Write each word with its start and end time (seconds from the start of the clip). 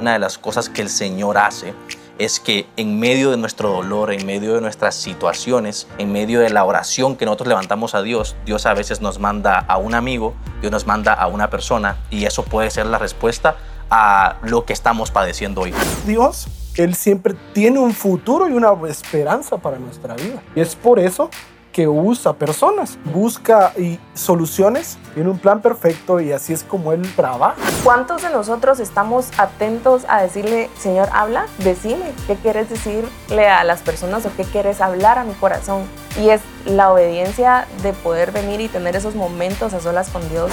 una 0.00 0.12
de 0.12 0.18
las 0.18 0.38
cosas 0.38 0.68
que 0.68 0.82
el 0.82 0.88
Señor 0.88 1.38
hace 1.38 1.74
es 2.18 2.40
que 2.40 2.66
en 2.76 2.98
medio 2.98 3.30
de 3.30 3.36
nuestro 3.36 3.70
dolor, 3.70 4.12
en 4.12 4.24
medio 4.24 4.54
de 4.54 4.60
nuestras 4.60 4.94
situaciones, 4.94 5.86
en 5.98 6.12
medio 6.12 6.40
de 6.40 6.50
la 6.50 6.64
oración 6.64 7.16
que 7.16 7.26
nosotros 7.26 7.48
levantamos 7.48 7.94
a 7.94 8.02
Dios, 8.02 8.36
Dios 8.46 8.64
a 8.66 8.74
veces 8.74 9.00
nos 9.00 9.18
manda 9.18 9.58
a 9.58 9.76
un 9.76 9.94
amigo, 9.94 10.34
Dios 10.60 10.72
nos 10.72 10.86
manda 10.86 11.12
a 11.12 11.26
una 11.26 11.50
persona 11.50 11.98
y 12.10 12.24
eso 12.24 12.42
puede 12.42 12.70
ser 12.70 12.86
la 12.86 12.98
respuesta 12.98 13.56
a 13.90 14.36
lo 14.42 14.64
que 14.64 14.72
estamos 14.72 15.10
padeciendo 15.10 15.62
hoy. 15.62 15.74
Dios, 16.06 16.48
Él 16.76 16.94
siempre 16.94 17.34
tiene 17.52 17.78
un 17.78 17.92
futuro 17.92 18.48
y 18.48 18.52
una 18.52 18.72
esperanza 18.88 19.58
para 19.58 19.78
nuestra 19.78 20.14
vida. 20.14 20.42
Y 20.54 20.60
es 20.60 20.74
por 20.74 20.98
eso 20.98 21.30
que 21.76 21.86
usa 21.86 22.32
personas, 22.32 22.98
busca 23.12 23.74
y 23.76 24.00
soluciones, 24.14 24.96
tiene 25.12 25.28
un 25.28 25.38
plan 25.38 25.60
perfecto 25.60 26.20
y 26.20 26.32
así 26.32 26.54
es 26.54 26.62
como 26.62 26.94
él 26.94 27.02
trabaja. 27.14 27.60
¿Cuántos 27.84 28.22
de 28.22 28.30
nosotros 28.30 28.80
estamos 28.80 29.28
atentos 29.36 30.06
a 30.08 30.22
decirle, 30.22 30.70
Señor, 30.78 31.10
habla, 31.12 31.44
decime, 31.58 32.14
qué 32.26 32.36
quieres 32.36 32.70
decirle 32.70 33.48
a 33.50 33.62
las 33.62 33.82
personas 33.82 34.24
o 34.24 34.30
qué 34.38 34.44
quieres 34.44 34.80
hablar 34.80 35.18
a 35.18 35.24
mi 35.24 35.34
corazón? 35.34 35.82
Y 36.18 36.30
es 36.30 36.40
la 36.64 36.90
obediencia 36.90 37.68
de 37.82 37.92
poder 37.92 38.32
venir 38.32 38.62
y 38.62 38.68
tener 38.68 38.96
esos 38.96 39.14
momentos 39.14 39.74
a 39.74 39.80
solas 39.80 40.08
con 40.08 40.26
Dios. 40.30 40.50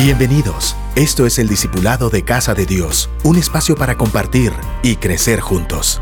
Bienvenidos. 0.00 0.74
Esto 0.96 1.24
es 1.24 1.38
el 1.38 1.46
Discipulado 1.46 2.10
de 2.10 2.24
Casa 2.24 2.52
de 2.54 2.66
Dios, 2.66 3.08
un 3.22 3.36
espacio 3.36 3.76
para 3.76 3.96
compartir 3.96 4.52
y 4.82 4.96
crecer 4.96 5.38
juntos. 5.38 6.00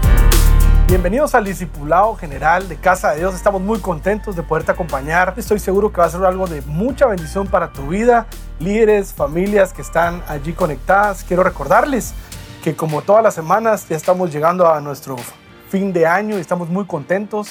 Bienvenidos 0.87 1.34
al 1.34 1.47
Discipulado 1.47 2.15
General 2.15 2.69
de 2.69 2.77
Casa 2.77 3.12
de 3.12 3.20
Dios. 3.20 3.34
Estamos 3.34 3.62
muy 3.62 3.80
contentos 3.80 4.37
de 4.37 4.43
poderte 4.43 4.73
acompañar. 4.73 5.33
Estoy 5.38 5.59
seguro 5.59 5.91
que 5.91 5.97
va 5.97 6.05
a 6.05 6.10
ser 6.10 6.23
algo 6.24 6.47
de 6.47 6.60
mucha 6.62 7.07
bendición 7.07 7.47
para 7.47 7.73
tu 7.73 7.88
vida. 7.88 8.27
Líderes, 8.60 9.15
familias 9.15 9.73
que 9.73 9.80
están 9.80 10.23
allí 10.29 10.52
conectadas. 10.52 11.24
Quiero 11.24 11.43
recordarles 11.43 12.12
que 12.62 12.77
como 12.77 13.01
todas 13.01 13.23
las 13.23 13.34
semanas 13.34 13.88
ya 13.88 13.97
estamos 13.97 14.30
llegando 14.30 14.71
a 14.71 14.80
nuestro 14.82 15.16
fin 15.71 15.93
de 15.93 16.07
año 16.07 16.37
y 16.37 16.41
estamos 16.43 16.68
muy 16.68 16.85
contentos. 16.85 17.48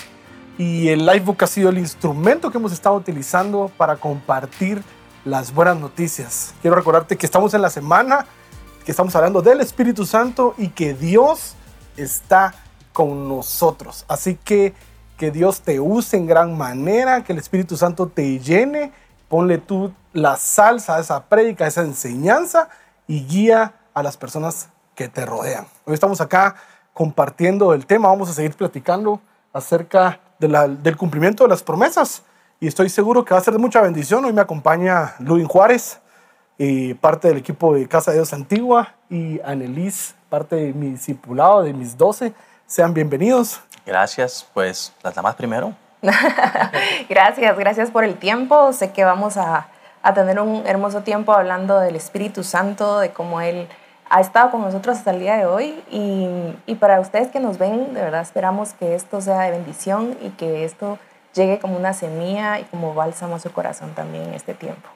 Y 0.59 0.89
el 0.89 1.03
Livebook 1.03 1.41
ha 1.41 1.47
sido 1.47 1.69
el 1.69 1.79
instrumento 1.79 2.51
que 2.51 2.59
hemos 2.59 2.71
estado 2.71 2.95
utilizando 2.95 3.71
para 3.77 3.95
compartir 3.95 4.83
las 5.25 5.51
buenas 5.51 5.77
noticias. 5.77 6.53
Quiero 6.61 6.75
recordarte 6.75 7.17
que 7.17 7.25
estamos 7.25 7.55
en 7.55 7.63
la 7.63 7.71
semana, 7.71 8.27
que 8.85 8.91
estamos 8.91 9.15
hablando 9.15 9.41
del 9.41 9.59
Espíritu 9.59 10.05
Santo 10.05 10.53
y 10.55 10.69
que 10.69 10.93
Dios 10.93 11.55
está 11.97 12.53
con 12.93 13.27
nosotros. 13.27 14.05
Así 14.07 14.35
que 14.35 14.73
que 15.17 15.31
Dios 15.31 15.61
te 15.61 15.79
use 15.79 16.17
en 16.17 16.25
gran 16.25 16.57
manera, 16.57 17.23
que 17.23 17.33
el 17.33 17.39
Espíritu 17.39 17.77
Santo 17.77 18.07
te 18.07 18.39
llene, 18.39 18.91
ponle 19.29 19.57
tú 19.57 19.93
la 20.11 20.37
salsa 20.37 20.95
a 20.95 20.99
esa 20.99 21.23
prédica, 21.25 21.65
a 21.65 21.67
esa 21.67 21.81
enseñanza 21.81 22.69
y 23.07 23.25
guía 23.25 23.73
a 23.93 24.03
las 24.03 24.17
personas 24.17 24.69
que 24.95 25.07
te 25.07 25.25
rodean. 25.25 25.65
Hoy 25.85 25.93
estamos 25.93 26.19
acá 26.19 26.55
compartiendo 26.93 27.73
el 27.73 27.85
tema, 27.85 28.09
vamos 28.09 28.29
a 28.29 28.33
seguir 28.33 28.55
platicando 28.55 29.21
acerca 29.51 30.19
del 30.39 30.97
cumplimiento 30.97 31.43
de 31.43 31.49
las 31.49 31.63
promesas 31.63 32.23
y 32.59 32.67
estoy 32.67 32.89
seguro 32.89 33.23
que 33.23 33.33
va 33.33 33.39
a 33.39 33.43
ser 33.43 33.53
de 33.53 33.59
mucha 33.59 33.81
bendición. 33.81 34.25
Hoy 34.25 34.33
me 34.33 34.41
acompaña 34.41 35.15
Luis 35.19 35.47
Juárez, 35.47 35.99
y 36.57 36.93
parte 36.93 37.27
del 37.27 37.37
equipo 37.37 37.73
de 37.73 37.87
Casa 37.87 38.11
de 38.11 38.17
Dios 38.17 38.33
Antigua 38.33 38.93
y 39.09 39.39
Anelis, 39.41 40.15
parte 40.29 40.55
de 40.55 40.73
mi 40.73 40.91
discipulado, 40.91 41.63
de 41.63 41.73
mis 41.73 41.97
doce. 41.97 42.33
Sean 42.73 42.95
bienvenidos. 42.95 43.61
Gracias, 43.85 44.47
pues 44.51 44.93
las 45.03 45.13
damas 45.13 45.35
primero. 45.35 45.75
gracias, 47.07 47.55
gracias 47.55 47.91
por 47.91 48.03
el 48.03 48.15
tiempo. 48.15 48.73
Sé 48.73 48.91
que 48.91 49.03
vamos 49.03 49.37
a, 49.37 49.67
a, 50.01 50.13
tener 50.15 50.39
un 50.39 50.65
hermoso 50.65 51.03
tiempo 51.03 51.33
hablando 51.33 51.79
del 51.79 51.95
Espíritu 51.95 52.43
Santo, 52.43 52.97
de 52.97 53.11
cómo 53.11 53.41
Él 53.41 53.67
ha 54.09 54.21
estado 54.21 54.49
con 54.49 54.61
nosotros 54.61 54.97
hasta 54.97 55.11
el 55.11 55.19
día 55.19 55.37
de 55.37 55.45
hoy. 55.45 55.83
Y, 55.91 56.27
y 56.65 56.73
para 56.73 56.99
ustedes 56.99 57.27
que 57.27 57.39
nos 57.39 57.59
ven, 57.59 57.93
de 57.93 58.01
verdad 58.01 58.21
esperamos 58.21 58.73
que 58.73 58.95
esto 58.95 59.21
sea 59.21 59.41
de 59.41 59.51
bendición 59.51 60.17
y 60.19 60.29
que 60.29 60.65
esto 60.65 60.97
llegue 61.35 61.59
como 61.59 61.77
una 61.77 61.93
semilla 61.93 62.59
y 62.59 62.63
como 62.63 62.95
bálsamo 62.95 63.35
a 63.35 63.39
su 63.39 63.51
corazón 63.51 63.93
también 63.93 64.23
en 64.23 64.33
este 64.33 64.55
tiempo. 64.55 64.89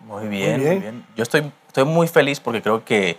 Muy 0.00 0.26
bien, 0.26 0.56
muy 0.56 0.60
bien. 0.64 0.72
Muy 0.72 0.82
bien. 0.82 1.06
Yo 1.14 1.22
estoy, 1.22 1.52
estoy 1.68 1.84
muy 1.84 2.08
feliz 2.08 2.40
porque 2.40 2.60
creo 2.60 2.84
que 2.84 3.18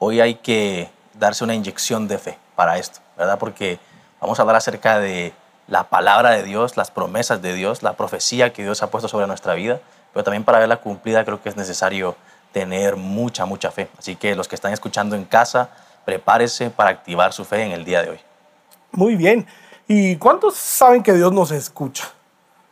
hoy 0.00 0.20
hay 0.20 0.34
que 0.34 0.90
darse 1.14 1.44
una 1.44 1.54
inyección 1.54 2.06
de 2.08 2.18
fe 2.18 2.38
para 2.54 2.76
esto. 2.76 3.00
Porque 3.38 3.78
vamos 4.20 4.38
a 4.38 4.42
hablar 4.42 4.56
acerca 4.56 4.98
de 4.98 5.32
la 5.66 5.84
palabra 5.84 6.30
de 6.30 6.42
Dios, 6.42 6.76
las 6.76 6.90
promesas 6.90 7.40
de 7.42 7.54
Dios, 7.54 7.82
la 7.82 7.94
profecía 7.94 8.52
que 8.52 8.62
Dios 8.62 8.82
ha 8.82 8.90
puesto 8.90 9.08
sobre 9.08 9.26
nuestra 9.26 9.54
vida, 9.54 9.80
pero 10.12 10.24
también 10.24 10.44
para 10.44 10.58
verla 10.58 10.78
cumplida 10.78 11.24
creo 11.24 11.42
que 11.42 11.48
es 11.48 11.56
necesario 11.56 12.16
tener 12.52 12.96
mucha, 12.96 13.46
mucha 13.46 13.70
fe. 13.70 13.88
Así 13.98 14.16
que 14.16 14.34
los 14.34 14.48
que 14.48 14.54
están 14.54 14.72
escuchando 14.72 15.16
en 15.16 15.24
casa, 15.24 15.70
prepárese 16.04 16.70
para 16.70 16.90
activar 16.90 17.32
su 17.32 17.44
fe 17.44 17.62
en 17.62 17.72
el 17.72 17.84
día 17.84 18.02
de 18.02 18.10
hoy. 18.10 18.20
Muy 18.90 19.16
bien. 19.16 19.46
¿Y 19.88 20.16
cuántos 20.16 20.56
saben 20.56 21.02
que 21.02 21.14
Dios 21.14 21.32
nos 21.32 21.50
escucha? 21.50 22.04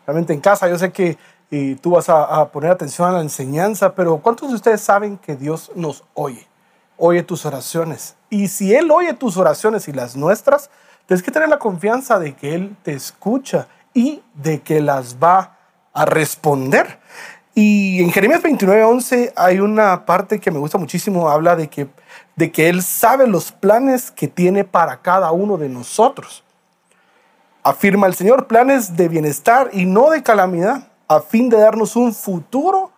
Realmente 0.06 0.32
en 0.32 0.40
casa 0.40 0.68
yo 0.68 0.78
sé 0.78 0.92
que 0.92 1.16
y 1.50 1.74
tú 1.74 1.90
vas 1.90 2.08
a, 2.08 2.48
poner 2.50 2.70
atención 2.70 3.08
a 3.08 3.12
la 3.12 3.20
enseñanza, 3.20 3.94
pero 3.94 4.18
¿cuántos 4.18 4.50
de 4.50 4.54
ustedes 4.54 4.80
saben 4.80 5.18
que 5.18 5.34
Dios 5.34 5.72
nos 5.74 6.04
oye? 6.14 6.46
Oye 7.02 7.22
tus 7.22 7.46
oraciones. 7.46 8.14
Y 8.28 8.48
si 8.48 8.74
Él 8.74 8.90
oye 8.90 9.14
tus 9.14 9.38
oraciones 9.38 9.88
y 9.88 9.92
las 9.92 10.16
nuestras, 10.16 10.70
tienes 11.06 11.22
que 11.22 11.30
tener 11.30 11.48
la 11.48 11.58
confianza 11.58 12.18
de 12.18 12.34
que 12.34 12.54
Él 12.54 12.76
te 12.82 12.92
escucha 12.92 13.68
y 13.94 14.22
de 14.34 14.60
que 14.60 14.82
las 14.82 15.16
va 15.16 15.56
a 15.94 16.04
responder. 16.04 17.00
Y 17.54 18.02
en 18.02 18.12
Jeremías 18.12 18.42
29, 18.42 18.84
11 18.84 19.32
hay 19.34 19.60
una 19.60 20.04
parte 20.04 20.38
que 20.38 20.50
me 20.50 20.58
gusta 20.58 20.76
muchísimo, 20.76 21.30
habla 21.30 21.56
de 21.56 21.68
que, 21.68 21.88
de 22.36 22.52
que 22.52 22.68
Él 22.68 22.82
sabe 22.82 23.26
los 23.26 23.50
planes 23.50 24.10
que 24.10 24.28
tiene 24.28 24.64
para 24.64 25.00
cada 25.00 25.32
uno 25.32 25.56
de 25.56 25.68
nosotros. 25.68 26.44
Afirma 27.62 28.06
el 28.06 28.14
Señor 28.14 28.46
planes 28.46 28.94
de 28.94 29.08
bienestar 29.08 29.70
y 29.72 29.86
no 29.86 30.10
de 30.10 30.22
calamidad, 30.22 30.88
a 31.08 31.20
fin 31.20 31.48
de 31.48 31.58
darnos 31.58 31.96
un 31.96 32.14
futuro 32.14 32.92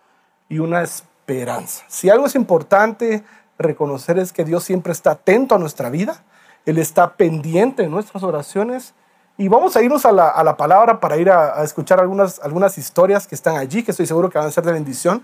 y 0.49 0.59
una 0.59 0.83
esperanza. 0.83 1.83
Si 1.87 2.09
algo 2.09 2.27
es 2.27 2.35
importante 2.35 3.23
reconocer 3.63 4.19
es 4.19 4.31
que 4.31 4.43
Dios 4.43 4.63
siempre 4.63 4.93
está 4.93 5.11
atento 5.11 5.55
a 5.55 5.59
nuestra 5.59 5.89
vida, 5.89 6.23
Él 6.65 6.77
está 6.77 7.13
pendiente 7.15 7.83
de 7.83 7.89
nuestras 7.89 8.23
oraciones. 8.23 8.93
Y 9.37 9.47
vamos 9.47 9.75
a 9.75 9.81
irnos 9.81 10.05
a 10.05 10.11
la, 10.11 10.29
a 10.29 10.43
la 10.43 10.55
palabra 10.57 10.99
para 10.99 11.17
ir 11.17 11.31
a, 11.31 11.63
escuchar 11.63 11.99
algunas, 11.99 12.39
algunas 12.39 12.77
historias 12.77 13.25
que 13.25 13.33
están 13.33 13.57
allí, 13.57 13.81
que 13.81 13.91
estoy 13.91 14.05
seguro 14.05 14.29
que 14.29 14.37
van 14.37 14.47
a 14.47 14.51
ser 14.51 14.63
de 14.63 14.71
bendición. 14.71 15.23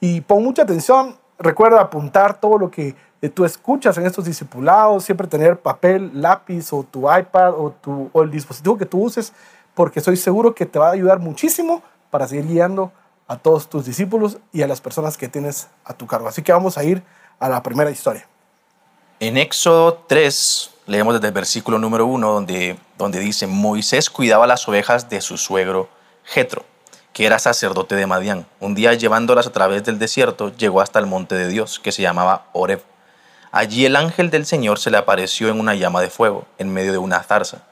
Y 0.00 0.20
pon 0.20 0.44
mucha 0.44 0.62
atención, 0.62 1.16
recuerda 1.38 1.80
apuntar 1.80 2.38
todo 2.38 2.56
lo 2.58 2.70
que 2.70 2.94
eh, 3.20 3.28
tú 3.28 3.44
escuchas 3.44 3.98
en 3.98 4.06
estos 4.06 4.26
discipulados, 4.26 5.04
siempre 5.04 5.26
tener 5.26 5.58
papel, 5.58 6.10
lápiz 6.14 6.72
o 6.72 6.84
tu 6.84 7.12
iPad 7.12 7.54
o, 7.58 7.72
tu, 7.72 8.10
o 8.12 8.22
el 8.22 8.30
dispositivo 8.30 8.78
que 8.78 8.86
tú 8.86 9.02
uses, 9.02 9.32
porque 9.74 9.98
estoy 9.98 10.16
seguro 10.16 10.54
que 10.54 10.66
te 10.66 10.78
va 10.78 10.88
a 10.88 10.92
ayudar 10.92 11.18
muchísimo 11.18 11.82
para 12.10 12.28
seguir 12.28 12.46
guiando 12.46 12.92
a 13.26 13.36
todos 13.36 13.68
tus 13.68 13.84
discípulos 13.84 14.38
y 14.52 14.62
a 14.62 14.66
las 14.66 14.80
personas 14.80 15.16
que 15.16 15.28
tienes 15.28 15.68
a 15.84 15.94
tu 15.94 16.06
cargo. 16.06 16.28
Así 16.28 16.42
que 16.42 16.52
vamos 16.52 16.78
a 16.78 16.84
ir 16.84 17.02
a 17.38 17.48
la 17.48 17.62
primera 17.62 17.90
historia. 17.90 18.26
En 19.20 19.36
Éxodo 19.36 20.04
3 20.06 20.70
leemos 20.86 21.14
desde 21.14 21.28
el 21.28 21.34
versículo 21.34 21.78
número 21.78 22.06
1 22.06 22.32
donde, 22.32 22.78
donde 22.96 23.20
dice, 23.20 23.46
Moisés 23.46 24.10
cuidaba 24.10 24.46
las 24.46 24.66
ovejas 24.68 25.08
de 25.08 25.20
su 25.20 25.36
suegro 25.36 25.88
Jetro, 26.24 26.64
que 27.12 27.26
era 27.26 27.38
sacerdote 27.38 27.94
de 27.94 28.06
Madián. 28.06 28.46
Un 28.60 28.74
día 28.74 28.94
llevándolas 28.94 29.46
a 29.46 29.52
través 29.52 29.84
del 29.84 29.98
desierto, 29.98 30.54
llegó 30.56 30.80
hasta 30.80 30.98
el 30.98 31.06
monte 31.06 31.34
de 31.34 31.48
Dios, 31.48 31.78
que 31.78 31.92
se 31.92 32.02
llamaba 32.02 32.46
Oreb. 32.52 32.82
Allí 33.50 33.86
el 33.86 33.96
ángel 33.96 34.30
del 34.30 34.46
Señor 34.46 34.78
se 34.78 34.90
le 34.90 34.98
apareció 34.98 35.48
en 35.48 35.58
una 35.58 35.74
llama 35.74 36.00
de 36.00 36.10
fuego, 36.10 36.46
en 36.58 36.72
medio 36.72 36.92
de 36.92 36.98
una 36.98 37.22
zarza. 37.22 37.62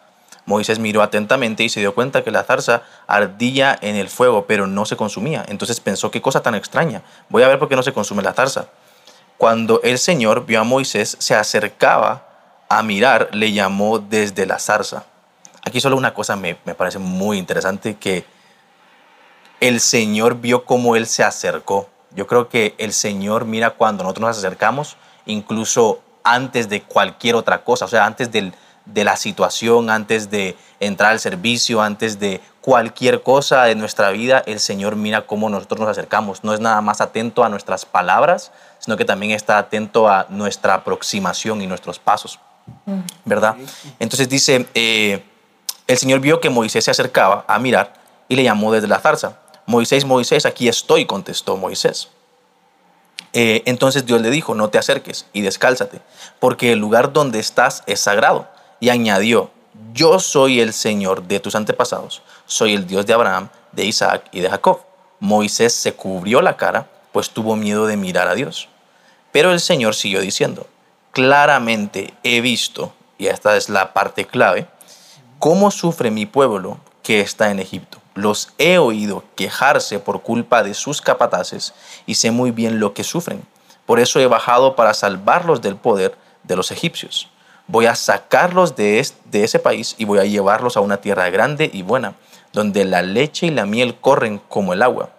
Moisés 0.46 0.78
miró 0.78 1.02
atentamente 1.02 1.64
y 1.64 1.68
se 1.68 1.80
dio 1.80 1.94
cuenta 1.94 2.22
que 2.22 2.30
la 2.30 2.44
zarza 2.44 2.82
ardía 3.06 3.76
en 3.82 3.96
el 3.96 4.08
fuego, 4.08 4.46
pero 4.46 4.66
no 4.66 4.86
se 4.86 4.96
consumía. 4.96 5.44
Entonces 5.48 5.80
pensó, 5.80 6.10
qué 6.10 6.22
cosa 6.22 6.40
tan 6.40 6.54
extraña. 6.54 7.02
Voy 7.28 7.42
a 7.42 7.48
ver 7.48 7.58
por 7.58 7.68
qué 7.68 7.76
no 7.76 7.82
se 7.82 7.92
consume 7.92 8.22
la 8.22 8.32
zarza. 8.32 8.68
Cuando 9.38 9.80
el 9.82 9.98
Señor 9.98 10.46
vio 10.46 10.60
a 10.60 10.64
Moisés, 10.64 11.16
se 11.18 11.34
acercaba 11.34 12.26
a 12.68 12.82
mirar, 12.82 13.28
le 13.32 13.52
llamó 13.52 13.98
desde 13.98 14.46
la 14.46 14.58
zarza. 14.58 15.04
Aquí 15.62 15.80
solo 15.80 15.96
una 15.96 16.14
cosa 16.14 16.36
me, 16.36 16.58
me 16.64 16.74
parece 16.74 16.98
muy 16.98 17.38
interesante, 17.38 17.96
que 17.96 18.24
el 19.60 19.80
Señor 19.80 20.40
vio 20.40 20.64
cómo 20.64 20.96
Él 20.96 21.06
se 21.06 21.22
acercó. 21.22 21.88
Yo 22.12 22.26
creo 22.26 22.48
que 22.48 22.74
el 22.78 22.92
Señor 22.92 23.44
mira 23.44 23.70
cuando 23.70 24.04
nosotros 24.04 24.28
nos 24.28 24.38
acercamos, 24.38 24.96
incluso 25.26 26.00
antes 26.24 26.68
de 26.68 26.82
cualquier 26.82 27.34
otra 27.34 27.62
cosa, 27.62 27.84
o 27.84 27.88
sea, 27.88 28.04
antes 28.04 28.32
del, 28.32 28.52
de 28.86 29.04
la 29.04 29.16
situación, 29.16 29.90
antes 29.90 30.30
de 30.30 30.56
entrar 30.80 31.12
al 31.12 31.20
servicio, 31.20 31.82
antes 31.82 32.18
de 32.18 32.40
cualquier 32.60 33.22
cosa 33.22 33.64
de 33.64 33.74
nuestra 33.74 34.10
vida, 34.10 34.42
el 34.46 34.60
Señor 34.60 34.96
mira 34.96 35.26
cómo 35.26 35.48
nosotros 35.48 35.80
nos 35.80 35.90
acercamos. 35.90 36.44
No 36.44 36.54
es 36.54 36.60
nada 36.60 36.80
más 36.80 37.00
atento 37.00 37.44
a 37.44 37.48
nuestras 37.48 37.84
palabras, 37.84 38.52
sino 38.78 38.96
que 38.96 39.04
también 39.04 39.32
está 39.32 39.58
atento 39.58 40.08
a 40.08 40.26
nuestra 40.30 40.74
aproximación 40.74 41.62
y 41.62 41.66
nuestros 41.66 41.98
pasos. 41.98 42.40
¿Verdad? 43.24 43.56
Entonces 44.00 44.28
dice, 44.28 44.66
eh, 44.74 45.24
el 45.86 45.98
Señor 45.98 46.20
vio 46.20 46.40
que 46.40 46.50
Moisés 46.50 46.84
se 46.84 46.90
acercaba 46.90 47.44
a 47.46 47.58
mirar 47.58 47.94
y 48.28 48.34
le 48.34 48.42
llamó 48.42 48.72
desde 48.72 48.88
la 48.88 48.98
zarza. 48.98 49.38
Moisés, 49.66 50.04
Moisés, 50.04 50.46
aquí 50.46 50.68
estoy, 50.68 51.06
contestó 51.06 51.56
Moisés. 51.56 52.08
Eh, 53.32 53.62
entonces 53.66 54.06
Dios 54.06 54.20
le 54.22 54.30
dijo, 54.30 54.54
no 54.54 54.70
te 54.70 54.78
acerques 54.78 55.26
y 55.32 55.42
descálzate, 55.42 56.00
porque 56.40 56.72
el 56.72 56.78
lugar 56.78 57.12
donde 57.12 57.38
estás 57.38 57.82
es 57.86 58.00
sagrado. 58.00 58.48
Y 58.80 58.88
añadió, 58.90 59.50
yo 59.92 60.18
soy 60.18 60.60
el 60.60 60.72
Señor 60.72 61.22
de 61.22 61.40
tus 61.40 61.54
antepasados, 61.54 62.22
soy 62.46 62.74
el 62.74 62.86
Dios 62.86 63.06
de 63.06 63.14
Abraham, 63.14 63.48
de 63.72 63.84
Isaac 63.84 64.28
y 64.32 64.40
de 64.40 64.50
Jacob. 64.50 64.80
Moisés 65.20 65.74
se 65.74 65.94
cubrió 65.94 66.42
la 66.42 66.56
cara, 66.56 66.88
pues 67.12 67.30
tuvo 67.30 67.56
miedo 67.56 67.86
de 67.86 67.96
mirar 67.96 68.28
a 68.28 68.34
Dios. 68.34 68.68
Pero 69.32 69.52
el 69.52 69.60
Señor 69.60 69.94
siguió 69.94 70.20
diciendo, 70.20 70.66
claramente 71.12 72.14
he 72.22 72.40
visto, 72.40 72.92
y 73.18 73.26
esta 73.26 73.56
es 73.56 73.68
la 73.68 73.92
parte 73.92 74.26
clave, 74.26 74.66
cómo 75.38 75.70
sufre 75.70 76.10
mi 76.10 76.26
pueblo 76.26 76.78
que 77.02 77.20
está 77.20 77.50
en 77.50 77.60
Egipto. 77.60 77.98
Los 78.14 78.52
he 78.58 78.78
oído 78.78 79.24
quejarse 79.34 79.98
por 79.98 80.22
culpa 80.22 80.62
de 80.62 80.74
sus 80.74 81.00
capataces 81.00 81.74
y 82.06 82.14
sé 82.16 82.30
muy 82.30 82.50
bien 82.50 82.80
lo 82.80 82.94
que 82.94 83.04
sufren. 83.04 83.46
Por 83.84 84.00
eso 84.00 84.20
he 84.20 84.26
bajado 84.26 84.74
para 84.74 84.94
salvarlos 84.94 85.60
del 85.60 85.76
poder 85.76 86.16
de 86.42 86.56
los 86.56 86.70
egipcios. 86.70 87.28
Voy 87.68 87.86
a 87.86 87.96
sacarlos 87.96 88.76
de, 88.76 89.00
ese 89.00 89.58
país 89.58 89.96
y 89.98 90.04
voy 90.04 90.20
a 90.20 90.24
llevarlos 90.24 90.76
a 90.76 90.80
una 90.80 90.98
tierra 90.98 91.30
grande 91.30 91.68
y 91.72 91.82
buena, 91.82 92.14
donde 92.52 92.84
la 92.84 93.02
leche 93.02 93.46
y 93.46 93.50
la 93.50 93.66
miel 93.66 93.96
corren 94.00 94.40
como 94.48 94.72
el 94.72 94.82
agua. 94.82 95.10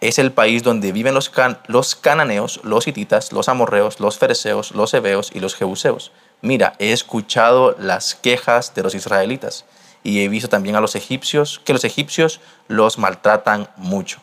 Es 0.00 0.18
el 0.18 0.32
país 0.32 0.62
donde 0.62 0.92
viven 0.92 1.14
los, 1.14 1.30
los 1.68 1.94
cananeos, 1.94 2.60
los 2.64 2.86
hititas, 2.86 3.32
los 3.32 3.48
amorreos, 3.48 4.00
los 4.00 4.18
fereceos, 4.18 4.72
los 4.72 4.92
heveos 4.92 5.30
y 5.32 5.40
los 5.40 5.54
jebuseos. 5.54 6.12
Mira, 6.42 6.74
he 6.78 6.92
escuchado 6.92 7.74
las 7.78 8.16
quejas 8.16 8.74
de 8.74 8.82
los 8.82 8.94
israelitas 8.94 9.64
y 10.02 10.22
he 10.22 10.28
visto 10.28 10.48
también 10.48 10.76
a 10.76 10.80
los 10.80 10.96
egipcios, 10.96 11.60
que 11.64 11.72
los 11.72 11.84
egipcios 11.84 12.40
los 12.68 12.98
maltratan 12.98 13.68
mucho. 13.76 14.18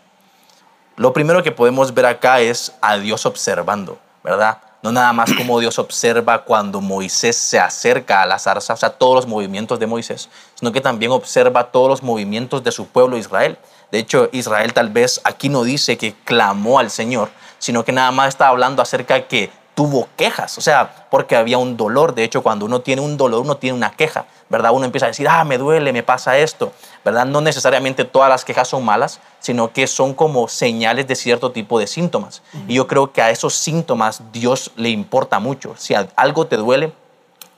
Lo 0.97 1.13
primero 1.13 1.41
que 1.43 1.53
podemos 1.53 1.93
ver 1.93 2.05
acá 2.05 2.41
es 2.41 2.73
a 2.81 2.97
Dios 2.97 3.25
observando, 3.25 3.97
¿verdad? 4.21 4.57
No 4.81 4.91
nada 4.91 5.11
más 5.13 5.33
como 5.33 5.59
Dios 5.59 5.77
observa 5.79 6.43
cuando 6.43 6.81
Moisés 6.81 7.35
se 7.35 7.59
acerca 7.59 8.21
a 8.21 8.25
la 8.25 8.39
zarza, 8.39 8.73
o 8.73 8.77
sea, 8.77 8.89
todos 8.91 9.15
los 9.15 9.27
movimientos 9.27 9.79
de 9.79 9.87
Moisés, 9.87 10.29
sino 10.55 10.71
que 10.71 10.81
también 10.81 11.11
observa 11.11 11.71
todos 11.71 11.89
los 11.89 12.03
movimientos 12.03 12.63
de 12.63 12.71
su 12.71 12.87
pueblo 12.87 13.17
Israel. 13.17 13.57
De 13.91 13.99
hecho, 13.99 14.29
Israel 14.31 14.73
tal 14.73 14.89
vez 14.89 15.19
aquí 15.23 15.49
no 15.49 15.63
dice 15.63 15.97
que 15.97 16.13
clamó 16.23 16.79
al 16.79 16.91
Señor, 16.91 17.29
sino 17.57 17.83
que 17.83 17.91
nada 17.91 18.11
más 18.11 18.29
está 18.29 18.47
hablando 18.47 18.81
acerca 18.81 19.15
de 19.15 19.25
que 19.25 19.51
tuvo 19.75 20.09
quejas, 20.17 20.57
o 20.57 20.61
sea, 20.61 21.07
porque 21.09 21.35
había 21.35 21.57
un 21.57 21.77
dolor. 21.77 22.13
De 22.13 22.23
hecho, 22.23 22.43
cuando 22.43 22.65
uno 22.65 22.81
tiene 22.81 23.01
un 23.01 23.17
dolor, 23.17 23.41
uno 23.41 23.57
tiene 23.57 23.77
una 23.77 23.91
queja, 23.91 24.25
¿verdad? 24.49 24.71
Uno 24.73 24.85
empieza 24.85 25.05
a 25.05 25.09
decir, 25.09 25.27
ah, 25.27 25.43
me 25.43 25.57
duele, 25.57 25.93
me 25.93 26.03
pasa 26.03 26.37
esto, 26.37 26.73
¿verdad? 27.05 27.25
No 27.25 27.41
necesariamente 27.41 28.03
todas 28.03 28.29
las 28.29 28.43
quejas 28.43 28.67
son 28.67 28.83
malas, 28.83 29.19
sino 29.39 29.71
que 29.71 29.87
son 29.87 30.13
como 30.13 30.47
señales 30.47 31.07
de 31.07 31.15
cierto 31.15 31.51
tipo 31.51 31.79
de 31.79 31.87
síntomas. 31.87 32.41
Y 32.67 32.73
yo 32.75 32.87
creo 32.87 33.11
que 33.11 33.21
a 33.21 33.29
esos 33.29 33.53
síntomas 33.53 34.23
Dios 34.31 34.71
le 34.75 34.89
importa 34.89 35.39
mucho. 35.39 35.75
Si 35.77 35.93
algo 36.15 36.47
te 36.47 36.57
duele, 36.57 36.91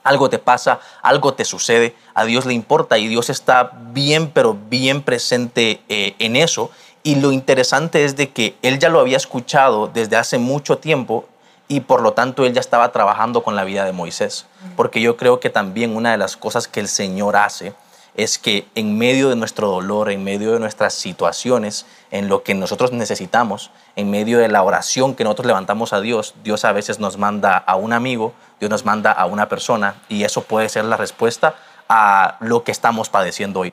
algo 0.04 0.28
te 0.28 0.38
pasa, 0.38 0.80
algo 1.02 1.34
te 1.34 1.44
sucede, 1.44 1.94
a 2.14 2.24
Dios 2.24 2.44
le 2.44 2.54
importa 2.54 2.98
y 2.98 3.08
Dios 3.08 3.30
está 3.30 3.72
bien, 3.92 4.30
pero 4.30 4.56
bien 4.68 5.02
presente 5.02 5.82
eh, 5.88 6.14
en 6.18 6.36
eso. 6.36 6.70
Y 7.04 7.16
lo 7.16 7.32
interesante 7.32 8.04
es 8.04 8.16
de 8.16 8.30
que 8.30 8.56
él 8.62 8.78
ya 8.78 8.88
lo 8.88 9.00
había 9.00 9.16
escuchado 9.16 9.88
desde 9.88 10.16
hace 10.16 10.38
mucho 10.38 10.78
tiempo 10.78 11.26
y 11.72 11.80
por 11.80 12.02
lo 12.02 12.12
tanto 12.12 12.44
él 12.44 12.52
ya 12.52 12.60
estaba 12.60 12.92
trabajando 12.92 13.42
con 13.42 13.56
la 13.56 13.64
vida 13.64 13.86
de 13.86 13.92
Moisés. 13.92 14.44
Porque 14.76 15.00
yo 15.00 15.16
creo 15.16 15.40
que 15.40 15.48
también 15.48 15.96
una 15.96 16.10
de 16.10 16.18
las 16.18 16.36
cosas 16.36 16.68
que 16.68 16.80
el 16.80 16.88
Señor 16.88 17.34
hace 17.34 17.72
es 18.14 18.38
que 18.38 18.68
en 18.74 18.98
medio 18.98 19.30
de 19.30 19.36
nuestro 19.36 19.68
dolor, 19.68 20.10
en 20.10 20.22
medio 20.22 20.52
de 20.52 20.60
nuestras 20.60 20.92
situaciones, 20.92 21.86
en 22.10 22.28
lo 22.28 22.42
que 22.42 22.52
nosotros 22.52 22.92
necesitamos, 22.92 23.70
en 23.96 24.10
medio 24.10 24.38
de 24.38 24.48
la 24.48 24.62
oración 24.62 25.14
que 25.14 25.24
nosotros 25.24 25.46
levantamos 25.46 25.94
a 25.94 26.02
Dios, 26.02 26.34
Dios 26.44 26.66
a 26.66 26.72
veces 26.72 26.98
nos 26.98 27.16
manda 27.16 27.56
a 27.56 27.74
un 27.76 27.94
amigo, 27.94 28.34
Dios 28.60 28.70
nos 28.70 28.84
manda 28.84 29.10
a 29.10 29.24
una 29.24 29.48
persona 29.48 29.94
y 30.10 30.24
eso 30.24 30.42
puede 30.42 30.68
ser 30.68 30.84
la 30.84 30.98
respuesta 30.98 31.54
a 31.88 32.36
lo 32.40 32.64
que 32.64 32.72
estamos 32.72 33.08
padeciendo 33.08 33.60
hoy. 33.60 33.72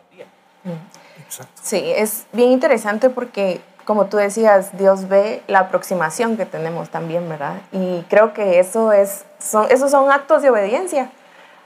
Sí, 1.62 1.84
es 1.94 2.28
bien 2.32 2.52
interesante 2.52 3.10
porque 3.10 3.60
como 3.90 4.06
tú 4.06 4.18
decías, 4.18 4.78
Dios 4.78 5.10
ve 5.10 5.42
la 5.48 5.62
aproximación 5.62 6.38
que 6.38 6.46
tenemos 6.46 6.92
también, 6.92 7.28
¿verdad? 7.28 7.56
Y 7.72 8.04
creo 8.08 8.34
que 8.36 8.60
eso 8.60 8.92
es, 8.92 9.26
son, 9.40 9.66
esos 9.72 9.90
son 9.90 10.12
actos 10.12 10.44
de 10.44 10.52
obediencia. 10.52 11.10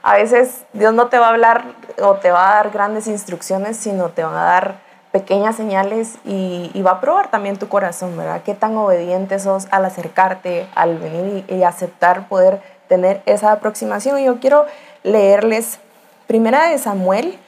A 0.02 0.14
veces 0.14 0.64
Dios 0.72 0.94
no 0.94 1.08
te 1.08 1.18
va 1.18 1.26
a 1.26 1.28
hablar 1.28 1.64
o 2.00 2.14
te 2.14 2.30
va 2.30 2.50
a 2.50 2.54
dar 2.54 2.70
grandes 2.70 3.08
instrucciones, 3.08 3.76
sino 3.76 4.08
te 4.08 4.24
va 4.24 4.40
a 4.40 4.44
dar 4.46 4.74
pequeñas 5.12 5.56
señales 5.56 6.14
y, 6.24 6.72
va 6.80 6.92
a 6.92 7.00
probar 7.02 7.30
también 7.30 7.58
tu 7.58 7.68
corazón, 7.68 8.16
¿verdad? 8.16 8.40
Qué 8.42 8.54
tan 8.54 8.74
obediente 8.78 9.38
sos 9.38 9.68
al 9.70 9.84
acercarte, 9.84 10.66
al 10.74 10.96
venir 10.96 11.44
y, 11.46 11.56
y 11.56 11.62
aceptar 11.62 12.26
poder 12.28 12.62
tener 12.88 13.20
esa 13.26 13.52
aproximación. 13.52 14.18
Y 14.18 14.24
yo 14.24 14.40
quiero 14.40 14.64
leerles 15.02 15.78
Primera 16.26 16.70
de 16.70 16.78
Samuel 16.78 17.38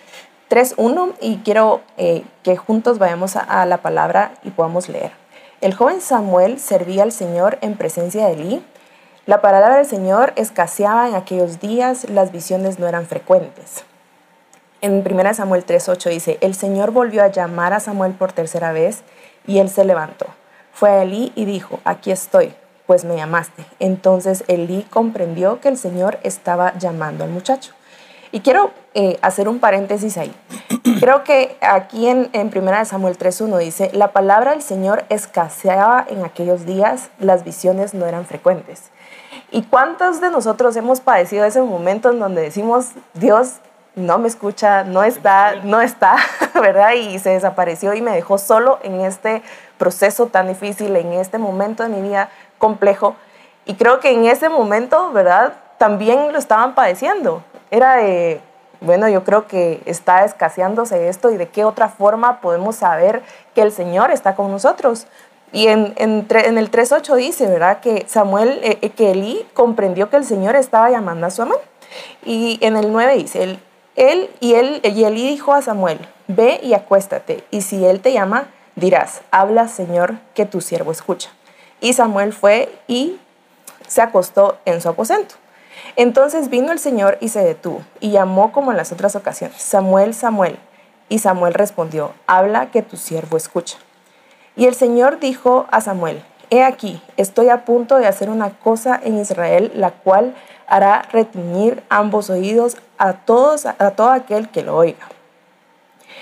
3.1 0.48 1.14
y 1.20 1.38
quiero 1.38 1.80
eh, 1.96 2.24
que 2.44 2.56
juntos 2.56 2.98
vayamos 2.98 3.34
a, 3.34 3.66
la 3.66 3.78
palabra 3.78 4.34
y 4.44 4.50
podamos 4.50 4.88
leer. 4.88 5.10
El 5.60 5.74
joven 5.74 6.00
Samuel 6.00 6.60
servía 6.60 7.02
al 7.02 7.10
Señor 7.10 7.58
en 7.62 7.76
presencia 7.76 8.26
de 8.26 8.34
Elí. 8.34 8.64
La 9.26 9.40
palabra 9.40 9.76
del 9.76 9.86
Señor 9.86 10.32
escaseaba 10.36 11.08
en 11.08 11.16
aquellos 11.16 11.58
días, 11.58 12.08
las 12.08 12.30
visiones 12.30 12.78
no 12.78 12.86
eran 12.86 13.06
frecuentes. 13.06 13.84
En 14.82 15.04
1 15.04 15.34
Samuel 15.34 15.66
3.8 15.66 16.10
dice, 16.10 16.38
el 16.40 16.54
Señor 16.54 16.92
volvió 16.92 17.24
a 17.24 17.28
llamar 17.28 17.72
a 17.72 17.80
Samuel 17.80 18.12
por 18.12 18.32
tercera 18.32 18.70
vez 18.70 19.02
y 19.46 19.58
él 19.58 19.68
se 19.68 19.84
levantó. 19.84 20.26
Fue 20.72 20.90
a 20.90 21.02
Elí 21.02 21.32
y 21.34 21.44
dijo, 21.44 21.80
aquí 21.84 22.12
estoy, 22.12 22.54
pues 22.86 23.04
me 23.04 23.16
llamaste. 23.16 23.64
Entonces 23.80 24.44
Elí 24.46 24.86
comprendió 24.90 25.60
que 25.60 25.68
el 25.68 25.78
Señor 25.78 26.18
estaba 26.22 26.76
llamando 26.78 27.24
al 27.24 27.30
muchacho. 27.30 27.75
Y 28.36 28.40
quiero 28.40 28.70
eh, 28.92 29.18
hacer 29.22 29.48
un 29.48 29.60
paréntesis 29.60 30.18
ahí. 30.18 30.30
Creo 31.00 31.24
que 31.24 31.56
aquí 31.62 32.06
en, 32.06 32.28
en 32.34 32.52
1 32.54 32.84
Samuel 32.84 33.16
3.1 33.16 33.56
dice, 33.56 33.90
la 33.94 34.08
palabra 34.08 34.50
del 34.50 34.60
Señor 34.60 35.06
escaseaba 35.08 36.04
en 36.06 36.22
aquellos 36.22 36.66
días, 36.66 37.08
las 37.18 37.44
visiones 37.44 37.94
no 37.94 38.04
eran 38.04 38.26
frecuentes. 38.26 38.90
¿Y 39.50 39.62
cuántos 39.62 40.20
de 40.20 40.28
nosotros 40.28 40.76
hemos 40.76 41.00
padecido 41.00 41.46
ese 41.46 41.62
momento 41.62 42.10
en 42.10 42.18
donde 42.18 42.42
decimos, 42.42 42.90
Dios 43.14 43.54
no 43.94 44.18
me 44.18 44.28
escucha, 44.28 44.84
no 44.84 45.02
está, 45.02 45.54
no 45.64 45.80
está, 45.80 46.16
¿verdad? 46.60 46.92
Y 46.92 47.18
se 47.18 47.30
desapareció 47.30 47.94
y 47.94 48.02
me 48.02 48.10
dejó 48.10 48.36
solo 48.36 48.80
en 48.82 49.00
este 49.00 49.40
proceso 49.78 50.26
tan 50.26 50.48
difícil, 50.48 50.94
en 50.94 51.14
este 51.14 51.38
momento 51.38 51.84
de 51.84 51.88
mi 51.88 52.06
vida 52.06 52.28
complejo. 52.58 53.16
Y 53.64 53.76
creo 53.76 53.98
que 53.98 54.10
en 54.10 54.26
ese 54.26 54.50
momento, 54.50 55.10
¿verdad? 55.12 55.54
También 55.78 56.34
lo 56.34 56.38
estaban 56.38 56.74
padeciendo 56.74 57.42
era 57.70 57.96
de, 57.96 58.40
bueno, 58.80 59.08
yo 59.08 59.24
creo 59.24 59.46
que 59.46 59.82
está 59.86 60.24
escaseándose 60.24 61.08
esto 61.08 61.30
y 61.30 61.36
de 61.36 61.48
qué 61.48 61.64
otra 61.64 61.88
forma 61.88 62.40
podemos 62.40 62.76
saber 62.76 63.22
que 63.54 63.62
el 63.62 63.72
Señor 63.72 64.10
está 64.10 64.34
con 64.34 64.50
nosotros. 64.50 65.06
Y 65.52 65.68
en, 65.68 65.94
en, 65.96 66.26
en 66.28 66.58
el 66.58 66.70
3.8 66.70 67.14
dice, 67.16 67.46
¿verdad? 67.46 67.80
Que 67.80 68.04
Samuel, 68.08 68.60
eh, 68.62 68.78
eh, 68.82 68.90
que 68.90 69.12
Elí 69.12 69.46
comprendió 69.54 70.10
que 70.10 70.16
el 70.16 70.24
Señor 70.24 70.56
estaba 70.56 70.90
llamando 70.90 71.26
a 71.26 71.30
su 71.30 71.42
amor. 71.42 71.60
Y 72.24 72.58
en 72.60 72.76
el 72.76 72.92
9 72.92 73.16
dice, 73.16 73.42
él, 73.42 73.58
él 73.94 74.30
y 74.40 74.54
él, 74.54 74.80
y 74.82 75.04
Elí 75.04 75.28
dijo 75.28 75.54
a 75.54 75.62
Samuel, 75.62 75.98
ve 76.28 76.60
y 76.62 76.74
acuéstate, 76.74 77.44
y 77.50 77.62
si 77.62 77.84
él 77.84 78.00
te 78.00 78.12
llama, 78.12 78.48
dirás, 78.74 79.22
habla 79.30 79.68
Señor, 79.68 80.16
que 80.34 80.46
tu 80.46 80.60
siervo 80.60 80.92
escucha. 80.92 81.30
Y 81.80 81.92
Samuel 81.92 82.32
fue 82.32 82.72
y 82.86 83.18
se 83.86 84.02
acostó 84.02 84.58
en 84.64 84.80
su 84.80 84.88
aposento. 84.88 85.36
Entonces 85.94 86.50
vino 86.50 86.72
el 86.72 86.78
Señor 86.78 87.18
y 87.20 87.28
se 87.28 87.44
detuvo, 87.44 87.82
y 88.00 88.10
llamó 88.10 88.50
como 88.52 88.72
en 88.72 88.76
las 88.76 88.92
otras 88.92 89.14
ocasiones, 89.14 89.60
Samuel, 89.62 90.14
Samuel. 90.14 90.58
Y 91.08 91.20
Samuel 91.20 91.54
respondió, 91.54 92.12
habla 92.26 92.72
que 92.72 92.82
tu 92.82 92.96
siervo 92.96 93.36
escucha. 93.36 93.78
Y 94.56 94.66
el 94.66 94.74
Señor 94.74 95.20
dijo 95.20 95.66
a 95.70 95.80
Samuel, 95.80 96.22
He 96.48 96.62
aquí, 96.62 97.02
estoy 97.16 97.48
a 97.48 97.64
punto 97.64 97.96
de 97.96 98.06
hacer 98.06 98.30
una 98.30 98.50
cosa 98.50 99.00
en 99.02 99.18
Israel, 99.18 99.72
la 99.74 99.90
cual 99.90 100.36
hará 100.68 101.02
retiñir 101.10 101.82
ambos 101.88 102.30
oídos 102.30 102.76
a, 102.98 103.14
todos, 103.14 103.66
a 103.66 103.90
todo 103.90 104.10
aquel 104.10 104.48
que 104.48 104.62
lo 104.62 104.76
oiga. 104.76 105.08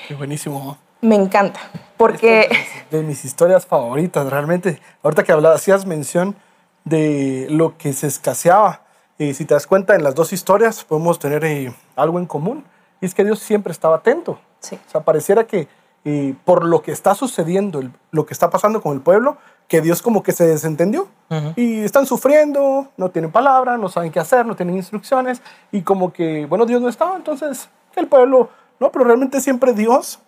Qué 0.09 0.15
buenísimo. 0.15 0.79
Me 1.03 1.15
encanta, 1.17 1.61
porque... 1.99 2.49
de 2.91 3.03
mis 3.03 3.25
historias 3.27 3.67
favoritas, 3.67 4.29
realmente. 4.31 4.81
Ahorita 5.03 5.25
que 5.25 5.33
hablabas, 5.33 5.61
hacías 5.61 5.85
mención 5.85 6.37
de 6.85 7.47
lo 7.51 7.77
que 7.77 7.93
se 7.93 8.07
escaseaba 8.07 8.84
y 9.19 9.35
si 9.35 9.45
te 9.45 9.55
das 9.55 9.67
cuenta, 9.67 9.95
en 9.95 10.03
las 10.03 10.15
dos 10.15 10.33
historias 10.33 10.85
podemos 10.85 11.19
tener 11.19 11.45
eh, 11.45 11.75
algo 11.97 12.19
en 12.19 12.27
común. 12.27 12.65
Y 13.01 13.07
es 13.07 13.15
que 13.15 13.25
Dios 13.25 13.39
siempre 13.39 13.73
estaba 13.73 13.97
atento. 13.97 14.39
Sí. 14.61 14.79
O 14.87 14.91
sea, 14.91 15.03
pareciera 15.03 15.47
que 15.47 15.69
eh, 16.05 16.35
por 16.45 16.65
lo 16.65 16.83
que 16.83 16.93
está 16.93 17.15
sucediendo, 17.15 17.83
lo 18.11 18.27
que 18.27 18.35
está 18.35 18.51
pasando 18.51 18.83
con 18.83 18.93
el 18.93 19.01
pueblo, 19.01 19.39
que 19.69 19.81
Dios 19.81 20.03
como 20.03 20.23
que 20.23 20.33
se 20.33 20.47
desentendió. 20.47 21.09
Y 21.57 21.81
están 21.81 22.07
sufriendo, 22.07 22.89
no 22.97 23.11
tienen 23.11 23.33
palabra, 23.33 23.77
no 23.77 23.89
saben 23.89 24.13
qué 24.13 24.21
hacer, 24.21 24.47
no 24.47 24.55
tienen 24.55 24.77
instrucciones. 24.77 25.43
Y 25.73 25.83
como 25.83 26.13
que, 26.13 26.47
bueno, 26.47 26.65
Dios 26.65 26.81
no 26.81 26.89
estaba. 26.89 27.17
Entonces, 27.17 27.69
el 27.97 28.07
pueblo, 28.07 28.51
no, 28.79 28.93
pero 28.93 29.05
realmente 29.05 29.41
siempre 29.41 29.73
Dios, 29.73 30.21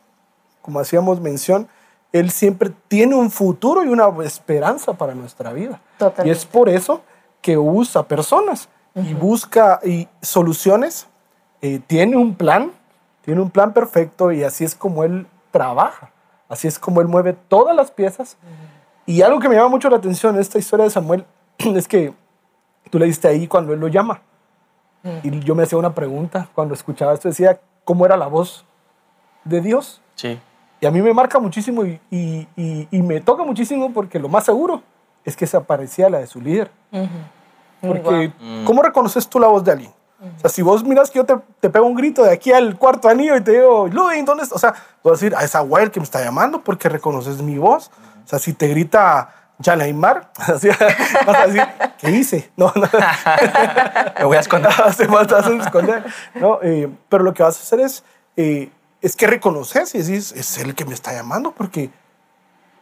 como 0.63 0.81
hacíamos 0.81 1.21
mención, 1.21 1.69
Él 2.11 2.31
siempre 2.31 2.73
tiene 2.89 3.15
un 3.15 3.31
futuro 3.31 3.85
y 3.85 3.89
una 3.89 4.09
esperanza 4.25 4.95
para 4.95 5.15
nuestra 5.15 5.53
vida. 5.53 5.81
Totalmente. 5.99 6.29
Y 6.29 6.33
es 6.33 6.45
por 6.45 6.69
eso 6.69 7.03
que 7.41 7.57
usa 7.57 8.03
personas 8.09 8.69
y 8.97 9.15
busca 9.15 9.79
y 9.85 10.09
soluciones, 10.23 11.07
eh, 11.63 11.81
tiene 11.87 12.17
un 12.17 12.35
plan, 12.35 12.73
tiene 13.23 13.41
un 13.41 13.51
plan 13.51 13.73
perfecto 13.73 14.33
y 14.33 14.43
así 14.43 14.65
es 14.65 14.75
como 14.75 15.05
Él 15.05 15.27
trabaja, 15.51 16.11
así 16.49 16.67
es 16.67 16.79
como 16.79 17.01
Él 17.01 17.09
mueve 17.09 17.35
todas 17.49 17.77
las 17.77 17.91
piezas. 17.91 18.37
Y 19.05 19.23
algo 19.23 19.39
que 19.39 19.49
me 19.49 19.55
llama 19.57 19.69
mucho 19.69 19.89
la 19.91 19.97
atención 19.99 20.35
en 20.35 20.41
esta 20.41 20.59
historia 20.59 20.85
de 20.85 20.91
Samuel 20.91 21.25
es 21.59 21.87
que 21.87 22.13
tú 22.91 22.99
le 22.99 23.07
diste 23.07 23.29
ahí 23.29 23.47
cuando 23.47 23.73
Él 23.73 23.81
lo 23.81 23.89
llama. 23.89 24.21
Y 25.23 25.39
yo 25.41 25.55
me 25.55 25.63
hacía 25.63 25.79
una 25.79 25.95
pregunta 25.95 26.49
cuando 26.55 26.75
escuchaba 26.75 27.13
esto, 27.15 27.29
decía, 27.29 27.61
¿cómo 27.85 28.05
era 28.07 28.17
la 28.17 28.27
voz 28.27 28.65
de 29.45 29.61
Dios? 29.61 30.01
Sí. 30.17 30.41
Y 30.81 30.87
a 30.87 30.91
mí 30.91 31.01
me 31.01 31.13
marca 31.15 31.39
muchísimo 31.39 31.85
y, 31.85 32.01
y- 32.11 32.49
y- 32.57 32.89
y 32.91 33.03
me 33.03 33.21
toca 33.21 33.45
muchísimo 33.45 33.93
porque 33.93 34.19
lo 34.19 34.29
más 34.29 34.45
seguro 34.45 34.83
es 35.25 35.37
que 35.37 35.47
se 35.47 35.61
parecía 35.61 36.07
a 36.07 36.11
la 36.11 36.19
de 36.19 36.27
su 36.27 36.41
líder. 36.41 36.71
Porque, 37.81 38.33
¿cómo 38.65 38.83
reconoces 38.83 39.29
tú 39.29 39.39
la 39.39 39.49
voz 39.49 39.65
de 39.65 39.73
alguien? 39.73 39.93
O 40.19 40.41
sea, 40.41 40.51
si 40.51 40.63
vos 40.63 40.83
miras 40.83 41.11
que 41.11 41.19
yo 41.19 41.25
te, 41.25 41.35
te 41.61 41.69
pego 41.69 41.87
un 41.87 41.95
grito 41.95 42.25
de 42.25 42.33
aquí 42.33 42.51
al 42.51 42.77
cuarto 42.79 43.09
anillo 43.09 43.37
y 43.37 43.43
te 43.43 43.53
digo, 43.53 43.87
Ludwig, 43.89 44.25
¿dónde 44.25 44.45
estás? 44.45 44.57
O 44.57 44.59
sea, 44.59 44.75
puedo 45.03 45.15
decir, 45.15 45.35
a 45.37 45.45
esa 45.45 45.61
el 45.61 45.91
que 45.91 46.01
me 46.01 46.05
está 46.05 46.25
llamando 46.25 46.63
porque 46.63 46.89
reconoces 46.89 47.43
mi 47.43 47.59
voz. 47.59 47.91
O 48.25 48.29
sea, 48.29 48.39
si 48.39 48.55
te 48.55 48.69
grita 48.69 49.29
así, 50.37 50.69
vas 51.27 51.37
a 51.37 51.47
decir, 51.47 51.63
¿qué 51.99 52.11
hice? 52.11 52.51
No, 52.57 52.73
no. 52.75 52.83
Me 54.19 54.25
voy 54.25 54.37
a 54.37 54.41
esconder. 54.41 54.73
Te 54.97 55.07
vas 55.07 55.31
a 55.31 55.55
esconder. 55.55 56.05
No, 56.35 56.59
eh, 56.63 56.89
pero 57.09 57.23
lo 57.23 57.35
que 57.35 57.43
vas 57.43 57.59
a 57.59 57.63
hacer 57.63 57.81
es, 57.81 58.03
eh, 58.37 58.71
es 59.01 59.17
que 59.17 59.27
reconoces 59.27 59.95
y 59.95 59.99
decís, 59.99 60.33
es 60.33 60.59
él 60.59 60.75
que 60.75 60.85
me 60.85 60.95
está 60.95 61.13
llamando 61.13 61.53
porque 61.53 61.91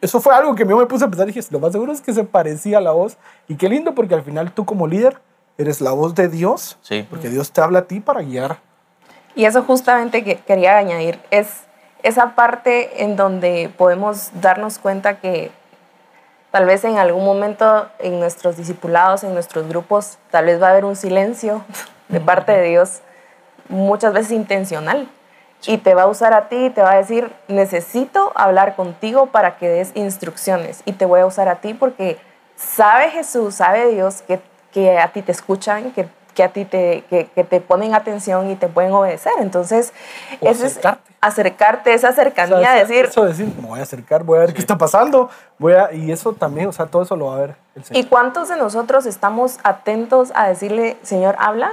eso 0.05 0.21
fue 0.21 0.35
algo 0.35 0.55
que 0.55 0.67
yo 0.67 0.77
me 0.77 0.85
puse 0.85 1.05
a 1.05 1.09
pensar 1.09 1.27
y 1.29 1.33
dije, 1.33 1.47
lo 1.51 1.61
más 1.61 1.73
seguro 1.73 1.91
es 1.91 2.03
que 2.03 2.13
se 2.13 2.25
parecía 2.25 2.79
a 2.79 2.81
la 2.83 2.91
voz. 2.91 3.17
Y 3.49 3.57
qué 3.57 3.71
lindo 3.71 3.95
porque 3.95 4.15
al 4.15 4.23
final 4.23 4.53
tú 4.53 4.67
como 4.67 4.87
líder 4.87 5.19
eres 5.57 5.81
la 5.81 5.93
voz 5.93 6.15
de 6.15 6.29
Dios. 6.29 6.77
Sí. 6.83 7.07
Porque 7.09 7.31
Dios 7.31 7.53
te 7.53 7.63
habla 7.63 7.81
a 7.81 7.83
ti 7.87 8.01
para 8.01 8.21
guiar. 8.21 8.59
Y 9.35 9.47
eso 9.47 9.63
justamente 9.63 10.23
que 10.23 10.37
quería 10.37 10.77
añadir 10.77 11.19
es 11.31 11.63
esa 12.03 12.35
parte 12.35 13.03
en 13.03 13.17
donde 13.17 13.73
podemos 13.79 14.31
darnos 14.43 14.79
cuenta 14.79 15.21
que 15.21 15.51
tal 16.51 16.67
vez 16.67 16.85
en 16.85 16.99
algún 16.99 17.25
momento 17.25 17.89
en 17.99 18.21
nuestros 18.21 18.59
discipulados, 18.59 19.25
en 19.25 19.33
nuestros 19.33 19.67
grupos, 19.67 20.19
tal 20.31 20.45
vez 20.45 20.61
va 20.61 20.69
a 20.69 20.71
haber 20.73 20.85
un 20.85 20.97
silencio 20.97 21.65
de 22.09 22.21
parte 22.21 22.53
de 22.53 22.69
Dios, 22.69 23.01
muchas 23.71 24.13
veces 24.13 24.33
intencional. 24.33 25.09
Y 25.67 25.79
te 25.79 25.95
va 25.95 26.03
a 26.03 26.07
usar 26.07 26.33
a 26.35 26.49
ti 26.49 26.67
y 26.67 26.71
te 26.71 26.83
va 26.83 26.93
a 26.93 26.97
decir, 26.97 27.33
necesito 27.49 28.33
hablar 28.35 28.77
contigo 28.77 29.27
para 29.27 29.57
que 29.57 29.69
des 29.69 29.93
instrucciones. 29.95 30.83
Y 30.85 30.93
te 30.93 31.07
voy 31.07 31.21
a 31.21 31.27
usar 31.27 31.49
a 31.49 31.57
ti 31.57 31.75
porque 31.75 32.19
sabe 32.57 33.11
Jesús, 33.11 33.55
sabe 33.57 33.89
Dios 33.89 34.23
que, 34.27 34.41
que 34.73 34.99
a 34.99 35.09
ti 35.13 35.23
te 35.23 35.33
escuchan, 35.33 35.93
que, 35.93 36.07
que 36.35 36.43
a 36.43 36.49
ti 36.49 36.65
te, 36.65 37.05
que, 37.09 37.27
que 37.27 37.45
te 37.45 37.61
ponen 37.61 37.95
atención 37.95 38.51
y 38.51 38.57
te 38.57 38.69
pueden 38.69 38.93
obedecer. 38.93 39.33
Entonces, 39.39 39.93
O 40.41 40.49
es 40.49 40.63
acercarte. 40.63 41.13
acercarte, 41.21 41.95
esa 41.95 42.09
O 42.11 42.13
sea, 42.13 42.25
cercanía, 42.25 42.77
eso- 42.77 42.87
decir, 42.89 43.05
Eso 43.07 43.25
decir, 43.25 43.47
me 43.61 43.69
voy 43.69 43.81
a 43.81 43.83
acercar, 43.85 44.25
voy 44.25 44.39
a 44.39 44.41
ver 44.43 44.53
qué 44.55 44.61
está 44.61 44.77
pasando. 44.77 45.31
Voy 45.59 45.75
a, 45.75 45.93
y 45.93 46.11
eso 46.13 46.33
también, 46.33 46.69
o 46.69 46.73
sea, 46.73 46.87
todo 46.87 47.03
eso 47.03 47.15
lo 47.17 47.27
va 47.27 47.37
a 47.37 47.41
ver 47.41 47.57
el 47.77 47.85
Señor. 47.85 48.05
¿Y 48.05 48.09
cuántos 48.09 48.49
de 48.49 48.57
nosotros 48.57 49.07
estamos 49.07 49.59
atentos 49.63 50.33
a 50.35 50.49
decirle, 50.49 50.97
Señor, 51.03 51.37
habla? 51.39 51.73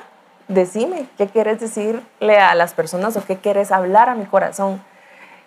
Decime, 0.53 1.07
¿qué 1.17 1.27
quieres 1.27 1.61
decirle 1.61 2.37
a 2.37 2.55
las 2.55 2.73
personas 2.73 3.15
o 3.15 3.23
qué 3.23 3.37
quieres 3.37 3.71
hablar 3.71 4.09
a 4.09 4.15
mi 4.15 4.25
corazón? 4.25 4.83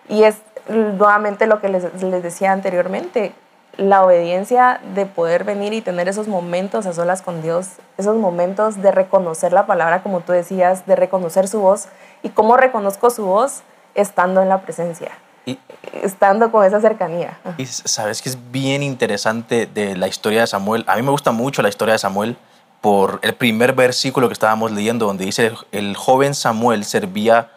Y 0.09 0.23
es 0.23 0.37
nuevamente 0.69 1.47
lo 1.47 1.61
que 1.61 1.69
les, 1.69 2.03
les 2.03 2.23
decía 2.23 2.53
anteriormente, 2.53 3.35
la 3.77 4.03
obediencia 4.03 4.81
de 4.95 5.05
poder 5.05 5.45
venir 5.45 5.75
y 5.75 5.83
tener 5.83 6.09
esos 6.09 6.27
momentos 6.27 6.87
a 6.87 6.95
solas 6.95 7.21
con 7.21 7.43
Dios, 7.43 7.69
esos 7.99 8.17
momentos 8.17 8.81
de 8.81 8.93
reconocer 8.93 9.53
la 9.53 9.67
palabra, 9.67 10.03
como 10.03 10.21
tú 10.21 10.33
decías, 10.33 10.87
de 10.87 10.97
reconocer 10.97 11.49
su 11.49 11.61
voz. 11.61 11.89
¿Y 12.23 12.31
cómo 12.31 12.57
reconozco 12.57 13.11
su 13.11 13.27
voz? 13.27 13.63
Estando 13.95 14.41
en 14.41 14.49
la 14.49 14.63
presencia, 14.63 15.11
Y, 15.45 15.59
estando 16.03 16.51
con 16.51 16.65
esa 16.65 16.81
cercanía. 16.81 17.39
y 17.59 17.67
sabes 17.67 18.23
que 18.23 18.31
es 18.31 18.39
bien 18.51 18.83
interesante 18.83 19.67
de 19.67 19.97
la 19.97 20.09
historia 20.09 20.41
de 20.41 20.47
Samuel. 20.47 20.83
A 20.87 20.97
mí 20.97 21.03
me 21.03 21.11
gusta 21.11 21.31
mucho 21.31 21.61
la 21.61 21.69
historia 21.69 21.93
de 21.93 21.99
Samuel 21.99 22.39
por 22.85 23.19
el 23.23 23.35
primer 23.35 23.73
versículo 23.73 24.29
que 24.29 24.35
estábamos 24.35 24.71
leyendo, 24.71 25.07
donde 25.07 25.25
dice, 25.25 25.53
el 25.73 25.97
joven 25.97 26.35
Samuel 26.35 26.85
servía 26.85 27.51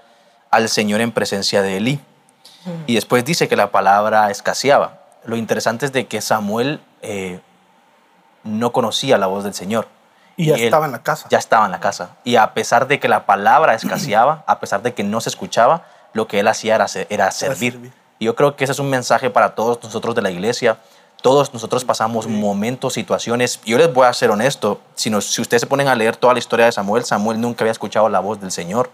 al 0.51 0.69
Señor 0.69 1.01
en 1.01 1.11
presencia 1.11 1.61
de 1.61 1.75
Elí. 1.75 1.99
Y 2.85 2.95
después 2.95 3.25
dice 3.25 3.49
que 3.49 3.57
la 3.57 3.69
palabra 3.69 4.31
escaseaba. 4.31 5.01
Lo 5.25 5.35
interesante 5.35 5.85
es 5.85 5.91
de 5.91 6.07
que 6.07 6.21
Samuel 6.21 6.79
eh, 7.01 7.41
no 8.45 8.71
conocía 8.71 9.17
la 9.17 9.27
voz 9.27 9.43
del 9.43 9.53
Señor. 9.53 9.89
Y 10.37 10.45
ya 10.45 10.55
estaba 10.55 10.85
en 10.85 10.93
la 10.93 11.03
casa. 11.03 11.27
Ya 11.29 11.39
estaba 11.39 11.65
en 11.65 11.73
la 11.73 11.81
casa. 11.81 12.11
Y 12.23 12.37
a 12.37 12.53
pesar 12.53 12.87
de 12.87 13.01
que 13.01 13.09
la 13.09 13.25
palabra 13.25 13.73
escaseaba, 13.73 14.45
a 14.47 14.61
pesar 14.61 14.81
de 14.81 14.93
que 14.93 15.03
no 15.03 15.19
se 15.19 15.27
escuchaba, 15.27 15.83
lo 16.13 16.29
que 16.29 16.39
él 16.39 16.47
hacía 16.47 16.75
era, 16.75 16.85
era 17.09 17.31
servir. 17.31 17.73
servir. 17.73 17.91
Y 18.17 18.25
yo 18.25 18.35
creo 18.35 18.55
que 18.55 18.63
ese 18.63 18.71
es 18.71 18.79
un 18.79 18.89
mensaje 18.89 19.29
para 19.29 19.55
todos 19.55 19.83
nosotros 19.83 20.15
de 20.15 20.21
la 20.21 20.31
iglesia. 20.31 20.77
Todos 21.21 21.53
nosotros 21.53 21.83
pasamos 21.83 22.27
momentos, 22.27 22.93
situaciones. 22.93 23.59
Yo 23.65 23.77
les 23.77 23.91
voy 23.93 24.05
a 24.05 24.13
ser 24.13 24.29
honesto. 24.29 24.79
Si, 24.95 25.13
ustedes 25.15 25.61
se 25.61 25.67
ponen 25.67 25.87
a 25.87 25.95
leer 25.95 26.15
toda 26.15 26.33
la 26.33 26.39
historia 26.39 26.65
de 26.65 26.71
Samuel, 26.71 27.03
Samuel 27.05 27.41
nunca 27.41 27.63
había 27.63 27.71
escuchado 27.71 28.07
la 28.07 28.19
voz 28.19 28.39
del 28.39 28.51
Señor, 28.51 28.89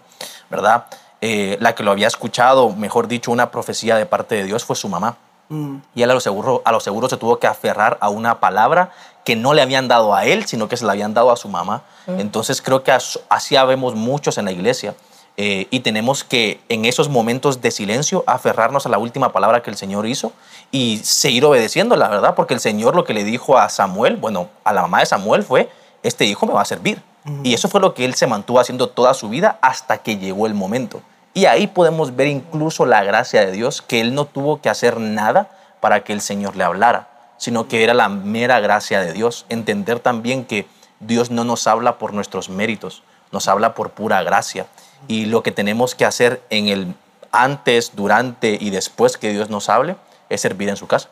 ¿verdad? 0.50 0.86
Eh, 1.20 1.56
la 1.60 1.74
que 1.74 1.82
lo 1.82 1.90
había 1.90 2.06
escuchado, 2.06 2.70
mejor 2.70 3.08
dicho, 3.08 3.30
una 3.30 3.50
profecía 3.50 3.96
de 3.96 4.06
parte 4.06 4.34
de 4.36 4.44
Dios 4.44 4.64
fue 4.64 4.74
su 4.76 4.88
mamá. 4.88 5.16
Mm. 5.50 5.76
Y 5.94 6.02
él 6.02 6.10
a 6.10 6.14
lo, 6.14 6.20
seguro, 6.20 6.62
a 6.64 6.72
lo 6.72 6.80
seguro 6.80 7.08
se 7.08 7.16
tuvo 7.18 7.38
que 7.38 7.46
aferrar 7.46 7.98
a 8.00 8.08
una 8.08 8.40
palabra 8.40 8.90
que 9.24 9.36
no 9.36 9.52
le 9.54 9.62
habían 9.62 9.88
dado 9.88 10.14
a 10.14 10.24
él, 10.24 10.46
sino 10.46 10.68
que 10.68 10.76
se 10.76 10.84
la 10.86 10.92
habían 10.92 11.14
dado 11.14 11.30
a 11.30 11.36
su 11.36 11.48
mamá. 11.48 11.82
Entonces 12.06 12.60
creo 12.60 12.82
que 12.82 12.92
as- 12.92 13.20
así 13.28 13.56
habemos 13.56 13.94
muchos 13.94 14.36
en 14.38 14.46
la 14.46 14.52
iglesia. 14.52 14.94
Eh, 15.36 15.66
y 15.70 15.80
tenemos 15.80 16.22
que 16.22 16.60
en 16.68 16.84
esos 16.84 17.08
momentos 17.08 17.60
de 17.60 17.70
silencio 17.72 18.22
aferrarnos 18.26 18.86
a 18.86 18.88
la 18.88 18.98
última 18.98 19.32
palabra 19.32 19.62
que 19.62 19.70
el 19.70 19.76
Señor 19.76 20.06
hizo 20.06 20.32
y 20.70 20.98
seguir 20.98 21.44
obedeciendo, 21.44 21.96
la 21.96 22.08
verdad, 22.08 22.34
porque 22.34 22.54
el 22.54 22.60
Señor 22.60 22.94
lo 22.94 23.04
que 23.04 23.14
le 23.14 23.24
dijo 23.24 23.58
a 23.58 23.68
Samuel, 23.68 24.16
bueno, 24.16 24.48
a 24.62 24.72
la 24.72 24.82
mamá 24.82 25.00
de 25.00 25.06
Samuel 25.06 25.42
fue, 25.42 25.68
este 26.04 26.24
hijo 26.24 26.46
me 26.46 26.52
va 26.52 26.62
a 26.62 26.66
servir. 26.66 27.02
Y 27.42 27.54
eso 27.54 27.68
fue 27.68 27.80
lo 27.80 27.94
que 27.94 28.04
él 28.04 28.14
se 28.14 28.26
mantuvo 28.26 28.60
haciendo 28.60 28.90
toda 28.90 29.14
su 29.14 29.30
vida 29.30 29.58
hasta 29.62 29.98
que 29.98 30.18
llegó 30.18 30.46
el 30.46 30.52
momento. 30.52 31.00
Y 31.32 31.46
ahí 31.46 31.66
podemos 31.66 32.14
ver 32.14 32.28
incluso 32.28 32.84
la 32.84 33.02
gracia 33.02 33.46
de 33.46 33.50
Dios, 33.50 33.80
que 33.80 34.00
él 34.00 34.14
no 34.14 34.26
tuvo 34.26 34.60
que 34.60 34.68
hacer 34.68 35.00
nada 35.00 35.48
para 35.80 36.04
que 36.04 36.12
el 36.12 36.20
Señor 36.20 36.54
le 36.54 36.64
hablara, 36.64 37.08
sino 37.38 37.66
que 37.66 37.82
era 37.82 37.94
la 37.94 38.10
mera 38.10 38.60
gracia 38.60 39.00
de 39.00 39.14
Dios. 39.14 39.46
Entender 39.48 40.00
también 40.00 40.44
que 40.44 40.66
Dios 41.00 41.30
no 41.30 41.44
nos 41.44 41.66
habla 41.66 41.96
por 41.98 42.12
nuestros 42.12 42.50
méritos, 42.50 43.02
nos 43.32 43.48
habla 43.48 43.74
por 43.74 43.90
pura 43.90 44.22
gracia. 44.22 44.66
Y 45.08 45.26
lo 45.26 45.42
que 45.42 45.50
tenemos 45.52 45.94
que 45.94 46.04
hacer 46.04 46.42
en 46.50 46.68
el 46.68 46.94
antes, 47.32 47.92
durante 47.96 48.56
y 48.60 48.70
después 48.70 49.16
que 49.18 49.32
Dios 49.32 49.50
nos 49.50 49.68
hable 49.68 49.96
es 50.28 50.40
servir 50.40 50.68
en 50.68 50.76
su 50.76 50.86
casa. 50.86 51.08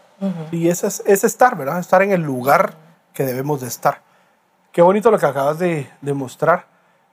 Y 0.53 0.69
ese 0.69 0.87
es, 0.87 1.03
es 1.05 1.25
estar, 1.25 1.57
¿verdad? 1.57 1.81
Estar 1.81 2.01
en 2.03 2.13
el 2.13 2.23
lugar 2.23 2.75
que 3.13 3.25
debemos 3.25 3.61
de 3.61 3.67
estar. 3.67 4.01
Qué 4.71 4.81
bonito 4.81 5.11
lo 5.11 5.19
que 5.19 5.27
acabas 5.27 5.59
de, 5.59 5.91
de 6.01 6.15
mostrar. 6.15 6.67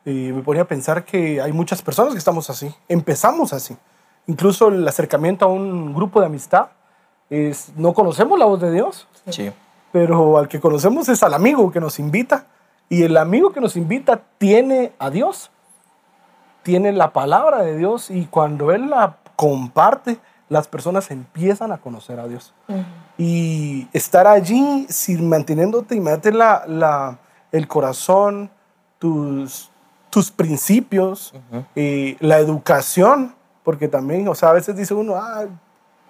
Y 0.05 0.31
me 0.31 0.41
ponía 0.43 0.61
a 0.61 0.65
pensar 0.65 1.03
que 1.03 1.41
hay 1.41 1.51
muchas 1.51 1.81
personas 1.81 2.13
que 2.13 2.19
estamos 2.19 2.49
así. 2.49 2.73
Empezamos 2.87 3.51
así. 3.51 3.75
Incluso 4.27 4.67
el 4.67 4.87
acercamiento 4.87 5.45
a 5.45 5.47
un 5.47 5.93
grupo 5.93 6.19
de 6.19 6.27
amistad 6.27 6.67
es, 7.31 7.71
no 7.75 7.93
conocemos 7.93 8.37
la 8.37 8.45
voz 8.45 8.61
de 8.61 8.71
Dios, 8.71 9.07
Sí. 9.29 9.51
pero 9.91 10.37
al 10.37 10.47
que 10.47 10.59
conocemos 10.59 11.09
es 11.09 11.21
al 11.23 11.33
amigo 11.33 11.71
que 11.71 11.79
nos 11.79 11.97
invita. 11.99 12.45
Y 12.89 13.03
el 13.03 13.17
amigo 13.17 13.51
que 13.51 13.59
nos 13.59 13.75
invita 13.75 14.21
tiene 14.37 14.93
a 14.99 15.09
Dios, 15.09 15.49
tiene 16.63 16.91
la 16.91 17.11
palabra 17.13 17.63
de 17.63 17.77
Dios 17.77 18.09
y 18.11 18.25
cuando 18.25 18.71
Él 18.71 18.89
la 18.89 19.17
comparte, 19.35 20.19
las 20.49 20.67
personas 20.67 21.11
empiezan 21.11 21.71
a 21.71 21.77
conocer 21.77 22.19
a 22.19 22.27
Dios. 22.27 22.53
Y 23.17 23.87
estar 23.93 24.27
allí, 24.27 24.85
sin 24.89 25.27
manteniéndote, 25.29 25.95
imagínate 25.95 26.31
la, 26.31 26.63
la- 26.67 27.17
el 27.51 27.67
corazón, 27.67 28.49
tus, 28.99 29.69
tus 30.09 30.31
principios, 30.31 31.33
eh, 31.75 32.15
la 32.19 32.37
educación, 32.39 33.35
porque 33.63 33.87
también, 33.87 34.27
o 34.27 34.35
sea, 34.35 34.49
a 34.49 34.53
veces 34.53 34.75
dice 34.75 34.93
uno, 34.93 35.15
"Ah, 35.15 35.45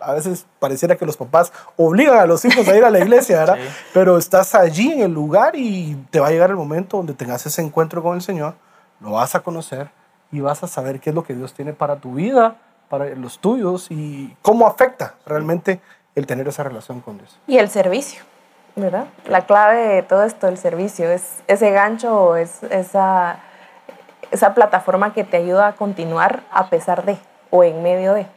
a 0.01 0.13
veces 0.13 0.45
pareciera 0.59 0.95
que 0.95 1.05
los 1.05 1.17
papás 1.17 1.51
obligan 1.75 2.19
a 2.19 2.25
los 2.25 2.45
hijos 2.45 2.65
a 2.67 2.75
ir 2.77 2.85
a 2.85 2.89
la 2.89 2.99
iglesia, 2.99 3.39
¿verdad? 3.39 3.57
Sí. 3.61 3.67
Pero 3.93 4.17
estás 4.17 4.55
allí 4.55 4.91
en 4.91 5.01
el 5.01 5.11
lugar 5.13 5.55
y 5.55 5.95
te 6.09 6.19
va 6.21 6.27
a 6.27 6.31
llegar 6.31 6.49
el 6.49 6.55
momento 6.55 6.97
donde 6.97 7.13
tengas 7.13 7.45
ese 7.45 7.61
encuentro 7.61 8.01
con 8.01 8.15
el 8.15 8.21
Señor, 8.21 8.55
lo 9.01 9.11
vas 9.11 9.35
a 9.35 9.41
conocer 9.41 9.89
y 10.31 10.41
vas 10.41 10.63
a 10.63 10.67
saber 10.67 10.99
qué 10.99 11.09
es 11.09 11.15
lo 11.15 11.23
que 11.23 11.33
Dios 11.33 11.53
tiene 11.53 11.73
para 11.73 11.97
tu 11.97 12.13
vida, 12.13 12.55
para 12.89 13.05
los 13.15 13.39
tuyos 13.39 13.87
y 13.89 14.35
cómo 14.41 14.67
afecta 14.67 15.15
realmente 15.25 15.79
el 16.15 16.25
tener 16.25 16.47
esa 16.47 16.63
relación 16.63 17.01
con 17.01 17.17
Dios. 17.17 17.39
Y 17.47 17.57
el 17.57 17.69
servicio, 17.69 18.23
¿verdad? 18.75 19.05
La 19.25 19.45
clave 19.45 19.77
de 19.77 20.03
todo 20.03 20.23
esto, 20.23 20.47
el 20.47 20.57
servicio, 20.57 21.09
es 21.09 21.41
ese 21.47 21.71
gancho, 21.71 22.35
es 22.35 22.63
esa, 22.63 23.39
esa 24.31 24.53
plataforma 24.53 25.13
que 25.13 25.23
te 25.23 25.37
ayuda 25.37 25.67
a 25.67 25.73
continuar 25.73 26.41
a 26.51 26.69
pesar 26.69 27.05
de 27.05 27.17
o 27.51 27.63
en 27.63 27.81
medio 27.81 28.13
de. 28.13 28.27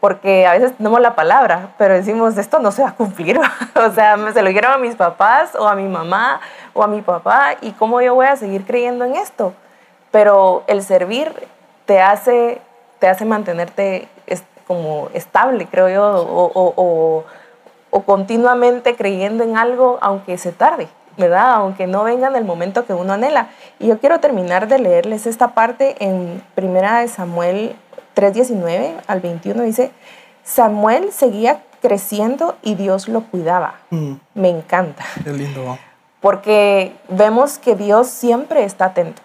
porque 0.00 0.46
a 0.46 0.52
veces 0.52 0.74
tenemos 0.76 1.00
la 1.00 1.14
palabra, 1.14 1.74
pero 1.76 1.94
decimos, 1.94 2.36
esto 2.38 2.58
no 2.58 2.72
se 2.72 2.82
va 2.82 2.90
a 2.90 2.94
cumplir. 2.94 3.38
o 3.74 3.90
sea, 3.92 4.16
se 4.32 4.42
lo 4.42 4.48
dijeron 4.48 4.72
a 4.72 4.78
mis 4.78 4.96
papás 4.96 5.54
o 5.54 5.68
a 5.68 5.74
mi 5.74 5.88
mamá 5.88 6.40
o 6.72 6.82
a 6.82 6.86
mi 6.86 7.02
papá, 7.02 7.56
¿y 7.60 7.72
cómo 7.72 8.00
yo 8.00 8.14
voy 8.14 8.26
a 8.26 8.36
seguir 8.36 8.64
creyendo 8.64 9.04
en 9.04 9.16
esto? 9.16 9.52
Pero 10.10 10.64
el 10.66 10.82
servir 10.82 11.32
te 11.86 12.00
hace, 12.00 12.60
te 12.98 13.08
hace 13.08 13.24
mantenerte 13.24 14.08
como 14.66 15.08
estable, 15.14 15.66
creo 15.66 15.88
yo, 15.88 16.04
o, 16.28 17.24
o 17.90 18.02
continuamente 18.02 18.94
creyendo 18.94 19.42
en 19.42 19.56
algo, 19.56 19.98
aunque 20.00 20.38
se 20.38 20.52
tarde. 20.52 20.88
¿verdad? 21.16 21.52
Aunque 21.54 21.86
no 21.86 22.04
venga 22.04 22.28
en 22.28 22.36
el 22.36 22.44
momento 22.44 22.86
que 22.86 22.94
uno 22.94 23.12
anhela. 23.12 23.48
Y 23.78 23.88
yo 23.88 23.98
quiero 23.98 24.20
terminar 24.20 24.68
de 24.68 24.78
leerles 24.78 25.26
esta 25.26 25.48
parte 25.48 25.96
en 26.00 26.42
Primera 26.54 27.00
de 27.00 27.08
Samuel 27.08 27.76
3:19 28.14 28.94
al 29.06 29.20
21 29.20 29.62
dice, 29.62 29.90
Samuel 30.42 31.12
seguía 31.12 31.62
creciendo 31.80 32.56
y 32.62 32.74
Dios 32.74 33.08
lo 33.08 33.22
cuidaba. 33.22 33.74
Mm. 33.90 34.14
Me 34.34 34.48
encanta. 34.48 35.04
Qué 35.22 35.32
lindo. 35.32 35.78
Porque 36.20 36.92
vemos 37.08 37.58
que 37.58 37.74
Dios 37.74 38.08
siempre 38.08 38.64
está 38.64 38.86
atento. 38.86 39.22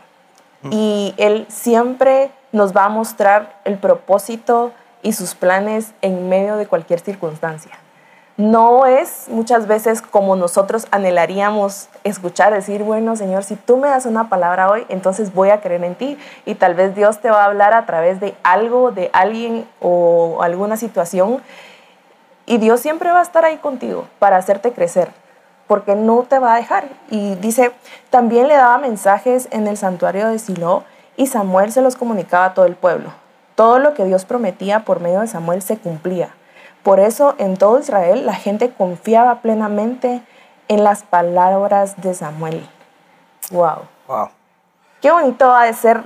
Y 0.71 1.13
Él 1.17 1.45
siempre 1.49 2.31
nos 2.51 2.75
va 2.75 2.85
a 2.85 2.89
mostrar 2.89 3.59
el 3.65 3.77
propósito 3.77 4.71
y 5.01 5.13
sus 5.13 5.35
planes 5.35 5.93
en 6.01 6.29
medio 6.29 6.57
de 6.57 6.67
cualquier 6.67 6.99
circunstancia. 6.99 7.77
No 8.37 8.85
es 8.85 9.27
muchas 9.29 9.65
veces 9.65 10.01
como 10.01 10.35
nosotros 10.35 10.87
anhelaríamos 10.91 11.87
escuchar, 12.03 12.53
decir, 12.53 12.83
bueno, 12.83 13.15
Señor, 13.15 13.43
si 13.43 13.55
tú 13.55 13.77
me 13.77 13.87
das 13.87 14.05
una 14.05 14.27
palabra 14.27 14.69
hoy, 14.69 14.85
entonces 14.89 15.33
voy 15.33 15.51
a 15.51 15.61
creer 15.61 15.85
en 15.85 15.95
ti 15.95 16.17
y 16.45 16.55
tal 16.55 16.73
vez 16.73 16.95
Dios 16.95 17.19
te 17.19 17.29
va 17.29 17.43
a 17.43 17.45
hablar 17.45 17.73
a 17.73 17.85
través 17.85 18.19
de 18.19 18.35
algo, 18.43 18.91
de 18.91 19.09
alguien 19.13 19.65
o 19.79 20.39
alguna 20.41 20.75
situación 20.75 21.41
y 22.45 22.57
Dios 22.57 22.79
siempre 22.81 23.11
va 23.11 23.19
a 23.19 23.23
estar 23.23 23.45
ahí 23.45 23.57
contigo 23.57 24.05
para 24.19 24.37
hacerte 24.37 24.73
crecer, 24.73 25.09
porque 25.67 25.95
no 25.95 26.23
te 26.23 26.39
va 26.39 26.53
a 26.53 26.57
dejar. 26.57 26.87
Y 27.09 27.35
dice, 27.35 27.71
también 28.09 28.47
le 28.47 28.55
daba 28.55 28.77
mensajes 28.77 29.47
en 29.51 29.67
el 29.67 29.77
santuario 29.77 30.27
de 30.27 30.39
Silo 30.39 30.83
y 31.17 31.27
Samuel 31.27 31.71
se 31.71 31.81
los 31.81 31.95
comunicaba 31.95 32.45
a 32.45 32.53
todo 32.53 32.65
el 32.65 32.75
pueblo. 32.75 33.09
Todo 33.55 33.79
lo 33.79 33.93
que 33.93 34.05
Dios 34.05 34.25
prometía 34.25 34.81
por 34.85 34.99
medio 34.99 35.21
de 35.21 35.27
Samuel 35.27 35.61
se 35.61 35.77
cumplía. 35.77 36.29
Por 36.83 36.99
eso 36.99 37.35
en 37.37 37.57
todo 37.57 37.79
Israel 37.79 38.25
la 38.25 38.35
gente 38.35 38.71
confiaba 38.71 39.41
plenamente 39.41 40.21
en 40.67 40.83
las 40.83 41.03
palabras 41.03 42.01
de 42.01 42.13
Samuel. 42.13 42.67
Wow. 43.51 43.79
Wow. 44.07 44.29
Qué 45.01 45.11
bonito 45.11 45.51
ha 45.51 45.65
de 45.65 45.73
ser 45.73 46.03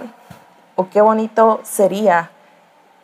o 0.76 0.90
qué 0.90 1.02
bonito 1.02 1.60
sería 1.64 2.32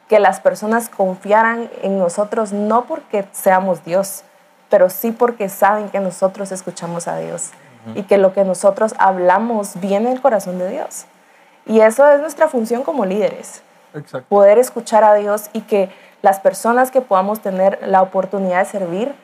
que 0.07 0.19
las 0.19 0.39
personas 0.39 0.89
confiaran 0.89 1.69
en 1.81 1.97
nosotros 1.97 2.53
no 2.53 2.85
porque 2.85 3.25
seamos 3.31 3.83
Dios, 3.83 4.23
pero 4.69 4.89
sí 4.89 5.11
porque 5.11 5.49
saben 5.49 5.89
que 5.89 5.99
nosotros 5.99 6.51
escuchamos 6.51 7.07
a 7.07 7.17
Dios 7.17 7.51
y 7.93 8.03
que 8.03 8.17
lo 8.17 8.33
que 8.33 8.43
nosotros 8.43 8.95
hablamos 8.97 9.79
viene 9.79 10.09
del 10.09 10.21
corazón 10.21 10.57
de 10.57 10.69
Dios. 10.69 11.05
Y 11.67 11.81
eso 11.81 12.07
es 12.09 12.19
nuestra 12.19 12.47
función 12.47 12.83
como 12.83 13.05
líderes. 13.05 13.61
Exacto. 13.93 14.27
Poder 14.27 14.57
escuchar 14.57 15.03
a 15.03 15.13
Dios 15.13 15.49
y 15.53 15.61
que 15.61 15.89
las 16.21 16.39
personas 16.39 16.89
que 16.89 17.01
podamos 17.01 17.41
tener 17.41 17.79
la 17.87 18.01
oportunidad 18.01 18.59
de 18.59 18.65
servir 18.65 19.15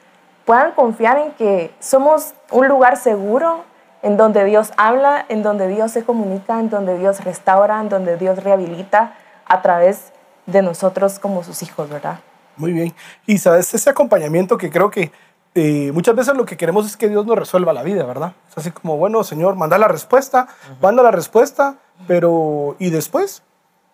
puedan 0.45 0.71
confiar 0.71 1.17
en 1.17 1.31
que 1.31 1.73
somos 1.79 2.33
un 2.51 2.67
lugar 2.67 2.97
seguro 2.97 3.63
en 4.03 4.17
donde 4.17 4.43
Dios 4.45 4.71
habla, 4.77 5.25
en 5.29 5.43
donde 5.43 5.67
Dios 5.67 5.91
se 5.91 6.03
comunica, 6.03 6.59
en 6.59 6.69
donde 6.69 6.97
Dios 6.97 7.23
restaura, 7.23 7.79
en 7.79 7.89
donde 7.89 8.17
Dios 8.17 8.43
rehabilita 8.43 9.13
a 9.45 9.61
través 9.61 10.11
de 10.45 10.61
nosotros 10.61 11.19
como 11.19 11.43
sus 11.43 11.61
hijos, 11.61 11.89
¿verdad? 11.89 12.19
Muy 12.57 12.73
bien. 12.73 12.93
Y 13.25 13.37
sabes, 13.37 13.73
ese 13.73 13.89
acompañamiento 13.89 14.57
que 14.57 14.69
creo 14.69 14.89
que 14.89 15.11
eh, 15.55 15.91
muchas 15.93 16.15
veces 16.15 16.35
lo 16.35 16.45
que 16.45 16.57
queremos 16.57 16.85
es 16.85 16.97
que 16.97 17.09
Dios 17.09 17.25
nos 17.25 17.37
resuelva 17.37 17.73
la 17.73 17.83
vida, 17.83 18.05
¿verdad? 18.05 18.33
Es 18.49 18.57
así 18.57 18.71
como, 18.71 18.97
bueno, 18.97 19.23
Señor, 19.23 19.55
manda 19.55 19.77
la 19.77 19.87
respuesta, 19.87 20.47
manda 20.81 21.03
la 21.03 21.11
respuesta, 21.11 21.75
pero 22.07 22.75
¿y 22.79 22.89
después? 22.89 23.43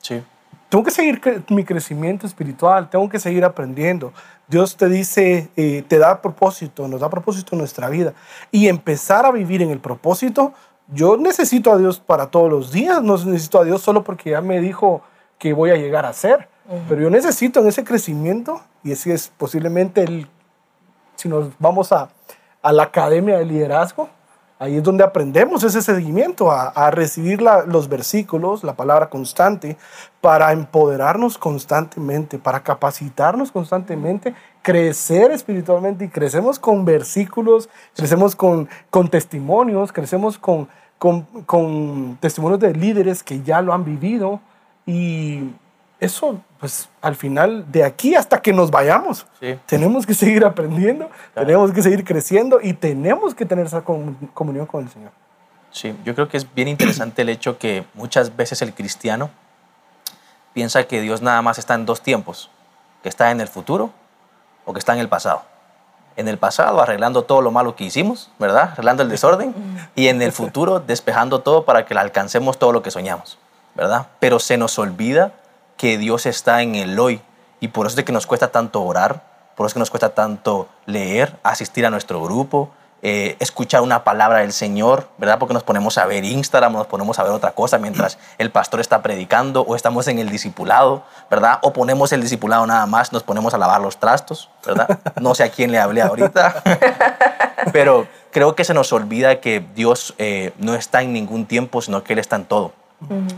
Sí 0.01 0.23
tengo 0.69 0.83
que 0.83 0.91
seguir 0.91 1.21
mi 1.49 1.63
crecimiento 1.63 2.27
espiritual, 2.27 2.89
tengo 2.89 3.07
que 3.09 3.19
seguir 3.19 3.45
aprendiendo. 3.45 4.11
Dios 4.47 4.75
te 4.75 4.89
dice, 4.89 5.49
eh, 5.55 5.83
te 5.87 5.97
da 5.97 6.21
propósito, 6.21 6.87
nos 6.87 7.01
da 7.01 7.09
propósito 7.09 7.49
en 7.53 7.59
nuestra 7.59 7.89
vida. 7.89 8.13
Y 8.51 8.67
empezar 8.67 9.25
a 9.25 9.31
vivir 9.31 9.61
en 9.61 9.69
el 9.69 9.79
propósito, 9.79 10.53
yo 10.89 11.17
necesito 11.17 11.71
a 11.71 11.77
Dios 11.77 11.99
para 11.99 12.27
todos 12.27 12.49
los 12.49 12.71
días, 12.71 13.01
no 13.01 13.17
necesito 13.17 13.59
a 13.59 13.65
Dios 13.65 13.81
solo 13.81 14.03
porque 14.03 14.31
ya 14.31 14.41
me 14.41 14.59
dijo 14.59 15.01
que 15.37 15.53
voy 15.53 15.69
a 15.71 15.75
llegar 15.75 16.05
a 16.05 16.13
ser, 16.13 16.49
pero 16.89 17.01
yo 17.01 17.09
necesito 17.09 17.59
en 17.61 17.67
ese 17.67 17.83
crecimiento, 17.83 18.61
y 18.83 18.91
ese 18.91 19.13
es 19.13 19.31
posiblemente 19.37 20.03
el, 20.03 20.27
si 21.17 21.27
nos 21.27 21.49
vamos 21.59 21.91
a, 21.91 22.09
a 22.61 22.71
la 22.71 22.83
academia 22.83 23.37
de 23.37 23.45
liderazgo, 23.45 24.09
Ahí 24.59 24.77
es 24.77 24.83
donde 24.83 25.03
aprendemos 25.03 25.63
ese 25.63 25.83
seguimiento, 25.83 26.51
a, 26.51 26.89
recibir 26.89 27.41
los 27.41 27.87
versículos, 27.87 28.63
la 28.63 28.75
palabra 28.75 29.07
constante, 29.07 29.77
para 30.19 30.51
empoderarnos 30.51 31.37
constantemente, 31.37 32.39
para 32.39 32.63
capacitarnos 32.63 33.51
constantemente, 33.51 34.33
crecer 34.63 35.29
espiritualmente. 35.29 36.05
Y 36.05 36.09
crecemos 36.09 36.57
con 36.57 36.85
versículos, 36.85 37.69
crecemos 37.95 38.35
con, 38.35 38.67
con 38.89 39.09
testimonios, 39.09 39.91
crecemos 39.91 40.39
con, 40.39 40.67
con, 40.97 41.21
con 41.45 42.17
testimonios 42.19 42.59
de 42.59 42.73
líderes 42.73 43.21
que 43.21 43.43
ya 43.43 43.61
lo 43.61 43.73
han 43.73 43.85
vivido. 43.85 44.39
Y 44.87 45.51
eso, 45.99 46.41
pues 46.59 46.89
al 47.01 47.15
final, 47.15 47.71
de 47.71 47.83
aquí 47.83 48.15
hasta 48.15 48.41
que 48.41 48.51
nos 48.51 48.71
vayamos, 48.71 49.25
tenemos 49.65 50.05
que 50.05 50.13
seguir 50.13 50.43
aprendiendo, 50.43 51.09
tenemos 51.33 51.71
que 51.71 51.83
seguir 51.83 52.03
creciendo 52.03 52.59
y 52.61 52.73
tenemos 52.73 53.35
que 53.35 53.45
tener 53.45 53.67
esa 53.67 53.81
comunión 53.81 54.65
con 54.65 54.83
el 54.83 54.89
Señor. 54.89 55.11
Sí, 55.71 55.95
yo 56.03 56.15
creo 56.15 56.27
que 56.27 56.37
es 56.37 56.53
bien 56.55 56.67
interesante 56.67 57.21
el 57.21 57.29
hecho 57.29 57.59
que 57.59 57.85
muchas 57.93 58.35
veces 58.35 58.61
el 58.63 58.73
cristiano 58.73 59.29
piensa 60.53 60.85
que 60.85 61.01
Dios 61.01 61.21
nada 61.21 61.41
más 61.43 61.59
está 61.59 61.75
en 61.75 61.85
dos 61.85 62.01
tiempos, 62.01 62.49
que 63.03 63.09
está 63.09 63.29
en 63.29 63.41
el 63.41 63.47
futuro 63.47 63.91
o 64.65 64.73
que 64.73 64.79
está 64.79 64.93
en 64.93 64.99
el 64.99 65.09
pasado. 65.09 65.43
En 66.15 66.27
el 66.27 66.39
pasado 66.39 66.81
arreglando 66.81 67.25
todo 67.25 67.43
lo 67.43 67.51
malo 67.51 67.75
que 67.75 67.83
hicimos, 67.83 68.31
¿verdad? 68.39 68.71
Arreglando 68.71 69.03
el 69.03 69.09
desorden 69.09 69.53
y 69.93 70.07
en 70.07 70.23
el 70.23 70.31
futuro 70.31 70.79
despejando 70.79 71.41
todo 71.41 71.63
para 71.63 71.85
que 71.85 71.93
alcancemos 71.93 72.57
todo 72.57 72.71
lo 72.71 72.81
que 72.81 72.89
soñamos, 72.89 73.37
¿verdad? 73.75 74.07
Pero 74.19 74.39
se 74.39 74.57
nos 74.57 74.79
olvida 74.79 75.33
que 75.77 75.97
Dios 75.97 76.25
está 76.25 76.61
en 76.61 76.75
el 76.75 76.99
hoy. 76.99 77.21
Y 77.59 77.69
por 77.69 77.85
eso 77.85 77.93
es 77.93 77.95
de 77.97 78.05
que 78.05 78.11
nos 78.11 78.27
cuesta 78.27 78.49
tanto 78.49 78.83
orar, 78.83 79.23
por 79.55 79.65
eso 79.65 79.69
es 79.69 79.73
que 79.73 79.79
nos 79.79 79.89
cuesta 79.89 80.09
tanto 80.09 80.67
leer, 80.85 81.37
asistir 81.43 81.85
a 81.85 81.89
nuestro 81.89 82.21
grupo, 82.21 82.69
eh, 83.03 83.35
escuchar 83.39 83.81
una 83.81 84.03
palabra 84.03 84.39
del 84.39 84.51
Señor, 84.53 85.07
¿verdad? 85.19 85.37
Porque 85.37 85.53
nos 85.53 85.63
ponemos 85.63 85.97
a 85.99 86.05
ver 86.05 86.25
Instagram, 86.25 86.73
nos 86.73 86.87
ponemos 86.87 87.19
a 87.19 87.23
ver 87.23 87.31
otra 87.31 87.51
cosa 87.51 87.77
mientras 87.77 88.17
el 88.39 88.51
pastor 88.51 88.79
está 88.79 89.01
predicando 89.01 89.61
o 89.61 89.75
estamos 89.75 90.07
en 90.07 90.19
el 90.19 90.29
discipulado, 90.29 91.03
¿verdad? 91.29 91.59
O 91.61 91.73
ponemos 91.73 92.11
el 92.11 92.21
discipulado 92.21 92.65
nada 92.65 92.85
más, 92.85 93.13
nos 93.13 93.23
ponemos 93.23 93.53
a 93.53 93.57
lavar 93.59 93.81
los 93.81 93.97
trastos, 93.97 94.49
¿verdad? 94.65 94.99
No 95.21 95.35
sé 95.35 95.43
a 95.43 95.49
quién 95.49 95.71
le 95.71 95.79
hablé 95.79 96.01
ahorita, 96.01 96.63
pero 97.71 98.07
creo 98.31 98.55
que 98.55 98.63
se 98.63 98.73
nos 98.73 98.91
olvida 98.91 99.41
que 99.41 99.63
Dios 99.75 100.15
eh, 100.17 100.53
no 100.57 100.73
está 100.73 101.03
en 101.03 101.13
ningún 101.13 101.45
tiempo, 101.45 101.81
sino 101.81 102.03
que 102.03 102.13
Él 102.13 102.19
está 102.19 102.35
en 102.35 102.45
todo. 102.45 102.73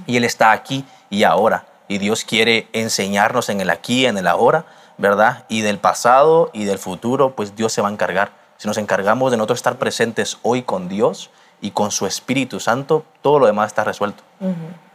Y 0.08 0.16
Él 0.16 0.24
está 0.24 0.54
aquí 0.54 0.86
y 1.10 1.24
ahora 1.24 1.66
y 1.90 1.98
Dios 1.98 2.24
quiere 2.24 2.70
enseñarnos 2.72 3.50
en 3.50 3.60
el 3.60 3.70
aquí, 3.72 4.06
en 4.06 4.18
el 4.18 4.28
ahora, 4.28 4.66
¿verdad? 4.98 5.46
Y 5.50 5.62
del 5.62 5.80
pasado 5.80 6.52
y 6.54 6.64
del 6.64 6.78
futuro, 6.78 7.36
pues 7.36 7.56
Dios 7.56 7.74
se 7.74 7.82
va 7.82 7.90
a 7.90 7.92
encargar. 7.92 8.32
Si 8.58 8.68
nos 8.68 8.78
encargamos 8.78 9.32
de 9.32 9.38
nosotros 9.38 9.58
estar 9.58 9.78
presentes 9.78 10.38
hoy 10.44 10.62
con 10.62 10.88
Dios 10.88 11.32
y 11.62 11.72
con 11.72 11.90
su 11.90 12.06
Espíritu 12.06 12.60
Santo, 12.60 13.04
todo 13.24 13.40
lo 13.40 13.48
demás 13.48 13.68
está 13.68 13.84
resuelto. 13.84 14.24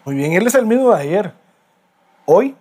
Muy 0.05 0.15
bien, 0.15 0.33
Él 0.35 0.47
es 0.47 0.55
el 0.55 0.67
mismo 0.67 0.95
de 0.95 1.03
ayer, 1.03 1.35
hoy 2.27 2.55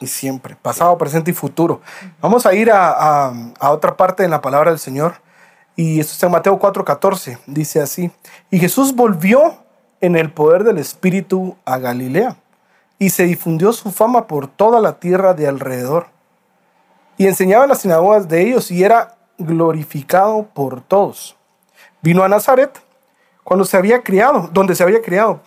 y 0.00 0.06
siempre, 0.06 0.54
pasado, 0.60 0.96
presente 0.98 1.30
y 1.30 1.34
futuro. 1.34 1.80
Vamos 2.20 2.44
a 2.44 2.52
ir 2.52 2.70
a, 2.70 3.32
a 3.58 3.70
otra 3.70 3.96
parte 3.96 4.22
de 4.22 4.28
la 4.28 4.42
palabra 4.42 4.70
del 4.70 4.78
Señor. 4.78 5.14
Y 5.76 5.98
esto 5.98 6.12
está 6.12 6.26
en 6.26 6.32
Mateo 6.32 6.58
4:14. 6.58 7.38
Dice 7.46 7.80
así, 7.80 8.10
y 8.50 8.58
Jesús 8.58 8.94
volvió 8.94 9.64
en 10.02 10.14
el 10.14 10.30
poder 10.30 10.62
del 10.62 10.76
Espíritu 10.76 11.56
a 11.64 11.78
Galilea 11.78 12.36
y 12.98 13.10
se 13.10 13.24
difundió 13.24 13.72
su 13.72 13.90
fama 13.90 14.26
por 14.26 14.48
toda 14.48 14.80
la 14.80 14.98
tierra 14.98 15.34
de 15.34 15.46
alrededor. 15.46 16.08
Y 17.16 17.26
enseñaba 17.26 17.64
en 17.64 17.70
las 17.70 17.80
sinagogas 17.80 18.28
de 18.28 18.42
ellos 18.42 18.70
y 18.70 18.84
era 18.84 19.16
glorificado 19.38 20.48
por 20.52 20.80
todos. 20.80 21.36
Vino 22.02 22.22
a 22.22 22.28
Nazaret 22.28 22.80
cuando 23.44 23.64
se 23.64 23.76
había 23.76 24.02
criado, 24.02 24.50
donde 24.52 24.74
se 24.74 24.82
había 24.82 25.00
criado, 25.00 25.40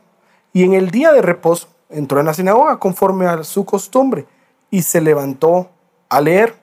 y 0.53 0.63
en 0.63 0.73
el 0.73 0.89
día 0.91 1.11
de 1.11 1.21
reposo 1.21 1.67
entró 1.89 2.19
en 2.19 2.25
la 2.25 2.33
sinagoga 2.33 2.79
conforme 2.79 3.27
a 3.27 3.43
su 3.43 3.65
costumbre 3.65 4.25
y 4.69 4.81
se 4.81 5.01
levantó 5.01 5.69
a 6.09 6.19
leer. 6.19 6.55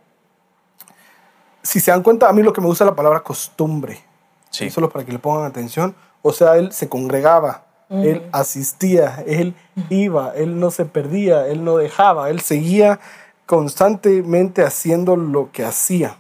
Si 1.63 1.81
se 1.81 1.91
dan 1.91 2.03
cuenta, 2.03 2.29
a 2.29 2.33
mí 2.33 2.43
lo 2.43 2.53
que 2.53 2.61
me 2.61 2.67
gusta 2.67 2.85
es 2.85 2.91
la 2.91 2.97
palabra 2.97 3.21
costumbre. 3.21 4.03
Sí. 4.51 4.71
Solo 4.71 4.89
para 4.89 5.05
que 5.05 5.13
le 5.13 5.19
pongan 5.19 5.45
atención. 5.45 5.95
O 6.23 6.33
sea, 6.33 6.57
él 6.57 6.73
se 6.73 6.89
congregaba, 6.89 7.67
él 7.91 8.29
asistía, 8.33 9.23
él 9.27 9.55
iba, 9.89 10.33
él 10.35 10.61
no 10.61 10.71
se 10.71 10.85
perdía, 10.85 11.47
él 11.47 11.65
no 11.65 11.77
dejaba, 11.77 12.29
él 12.29 12.41
seguía 12.41 13.01
constantemente 13.47 14.63
haciendo 14.63 15.17
lo 15.17 15.51
que 15.53 15.65
hacía. 15.65 16.17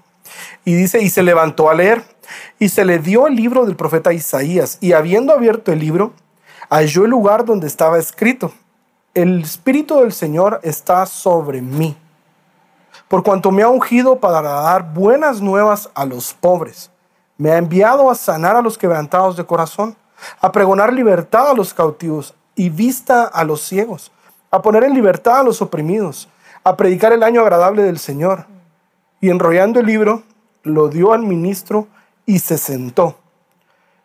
Y 0.64 0.74
dice, 0.74 1.02
y 1.02 1.10
se 1.10 1.22
levantó 1.22 1.68
a 1.68 1.74
leer, 1.74 2.02
y 2.58 2.70
se 2.70 2.84
le 2.84 2.98
dio 2.98 3.26
el 3.26 3.36
libro 3.36 3.66
del 3.66 3.76
profeta 3.76 4.12
Isaías, 4.12 4.78
y 4.80 4.92
habiendo 4.92 5.32
abierto 5.32 5.72
el 5.72 5.78
libro, 5.78 6.12
halló 6.70 7.04
el 7.04 7.10
lugar 7.10 7.44
donde 7.44 7.66
estaba 7.66 7.98
escrito, 7.98 8.52
el 9.14 9.42
Espíritu 9.42 10.00
del 10.00 10.12
Señor 10.12 10.60
está 10.62 11.04
sobre 11.06 11.60
mí, 11.60 11.96
por 13.08 13.22
cuanto 13.22 13.50
me 13.50 13.62
ha 13.62 13.68
ungido 13.68 14.20
para 14.20 14.42
dar 14.42 14.92
buenas 14.94 15.40
nuevas 15.40 15.90
a 15.94 16.04
los 16.04 16.32
pobres, 16.34 16.90
me 17.36 17.50
ha 17.50 17.58
enviado 17.58 18.10
a 18.10 18.14
sanar 18.14 18.56
a 18.56 18.62
los 18.62 18.76
quebrantados 18.76 19.36
de 19.36 19.44
corazón, 19.44 19.96
a 20.40 20.52
pregonar 20.52 20.92
libertad 20.92 21.50
a 21.50 21.54
los 21.54 21.74
cautivos 21.74 22.34
y 22.54 22.70
vista 22.70 23.24
a 23.24 23.44
los 23.44 23.62
ciegos, 23.62 24.10
a 24.50 24.62
poner 24.62 24.84
en 24.84 24.94
libertad 24.94 25.40
a 25.40 25.42
los 25.42 25.62
oprimidos, 25.62 26.28
a 26.64 26.76
predicar 26.76 27.12
el 27.12 27.22
año 27.22 27.40
agradable 27.40 27.82
del 27.82 27.98
Señor. 27.98 28.46
Y 29.20 29.30
enrollando 29.30 29.80
el 29.80 29.86
libro, 29.86 30.22
lo 30.62 30.88
dio 30.88 31.12
al 31.12 31.22
ministro 31.22 31.88
y 32.26 32.40
se 32.40 32.58
sentó. 32.58 33.18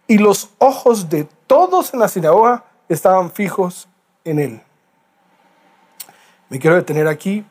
Y 0.08 0.17
los 0.17 0.49
ojos 0.60 1.10
de 1.10 1.28
todos 1.47 1.93
en 1.93 1.99
la 1.99 2.08
sinagoga 2.08 2.65
estaban 2.89 3.32
fijos 3.32 3.88
en 4.23 4.39
él. 4.39 4.62
Me 6.49 6.60
quiero 6.60 6.76
detener 6.76 7.08
aquí. 7.08 7.45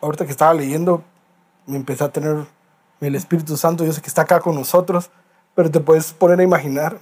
Ahorita 0.00 0.24
que 0.24 0.30
estaba 0.30 0.54
leyendo, 0.54 1.02
me 1.66 1.76
empecé 1.76 2.04
a 2.04 2.08
tener 2.08 2.46
el 3.00 3.14
Espíritu 3.14 3.56
Santo. 3.56 3.84
Yo 3.84 3.92
sé 3.92 4.00
que 4.00 4.08
está 4.08 4.22
acá 4.22 4.40
con 4.40 4.54
nosotros, 4.54 5.10
pero 5.54 5.70
te 5.70 5.80
puedes 5.80 6.12
poner 6.12 6.38
a 6.38 6.44
imaginar 6.44 6.98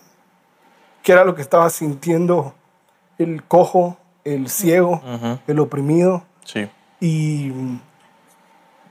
qué 1.06 1.12
era 1.12 1.24
lo 1.24 1.36
que 1.36 1.42
estaba 1.42 1.70
sintiendo 1.70 2.52
el 3.16 3.44
cojo, 3.44 3.96
el 4.24 4.48
ciego, 4.48 5.00
el 5.46 5.60
oprimido. 5.60 6.24
Sí. 6.44 6.68
Y 6.98 7.52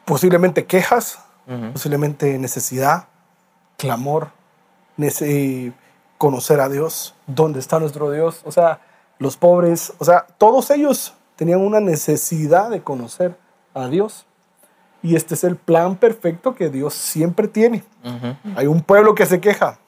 posiblemente 0.05 0.65
quejas, 0.65 1.19
posiblemente 1.73 2.37
necesidad, 2.37 3.09
clamor, 3.75 4.29
conocer 6.17 6.61
a 6.61 6.69
Dios, 6.69 7.15
dónde 7.27 7.59
está 7.59 7.79
nuestro 7.79 8.09
Dios. 8.09 8.43
O 8.45 8.51
sea, 8.53 8.79
los 9.19 9.35
pobres, 9.35 9.91
o 9.97 10.05
sea, 10.05 10.25
todos 10.37 10.71
ellos 10.71 11.15
tenían 11.35 11.59
una 11.59 11.81
necesidad 11.81 12.69
de 12.69 12.81
conocer 12.81 13.37
a 13.73 13.89
Dios. 13.89 14.25
Y 15.03 15.17
este 15.17 15.33
es 15.33 15.43
el 15.43 15.57
plan 15.57 15.97
perfecto 15.97 16.55
que 16.55 16.69
Dios 16.69 16.93
siempre 16.93 17.49
tiene. 17.49 17.83
Hay 18.55 18.67
un 18.67 18.79
pueblo 18.79 19.15
que 19.15 19.25
se 19.25 19.41
queja. 19.41 19.79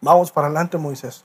Vamos 0.00 0.32
para 0.32 0.48
adelante, 0.48 0.78
Moisés. 0.78 1.24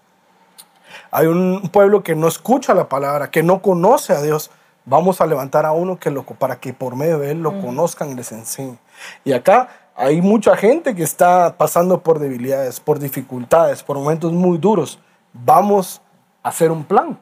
Hay 1.12 1.28
un 1.28 1.70
pueblo 1.72 2.04
que 2.04 2.16
no 2.16 2.28
escucha 2.28 2.74
la 2.74 2.90
palabra, 2.90 3.32
que 3.32 3.44
no 3.44 3.62
conoce 3.62 4.14
a 4.14 4.22
Dios. 4.22 4.52
Vamos 4.86 5.22
a 5.22 5.26
levantar 5.26 5.66
a 5.66 5.72
uno 5.72 6.00
que 6.00 6.10
lo, 6.10 6.24
para 6.24 6.60
que 6.60 6.74
por 6.74 6.96
medio 6.96 7.20
de 7.20 7.32
él 7.32 7.42
lo 7.42 7.60
conozcan 7.62 8.12
y 8.12 8.16
les 8.16 8.32
enseñe. 8.32 8.78
Y 9.24 9.34
acá 9.34 9.70
hay 9.96 10.22
mucha 10.22 10.56
gente 10.56 10.96
que 10.96 11.04
está 11.04 11.56
pasando 11.58 12.02
por 12.02 12.20
debilidades, 12.20 12.80
por 12.80 13.00
dificultades, 13.00 13.84
por 13.84 13.98
momentos 13.98 14.32
muy 14.32 14.58
duros. 14.58 15.00
Vamos 15.34 16.02
a 16.44 16.50
hacer 16.50 16.72
un 16.72 16.84
plan. 16.84 17.20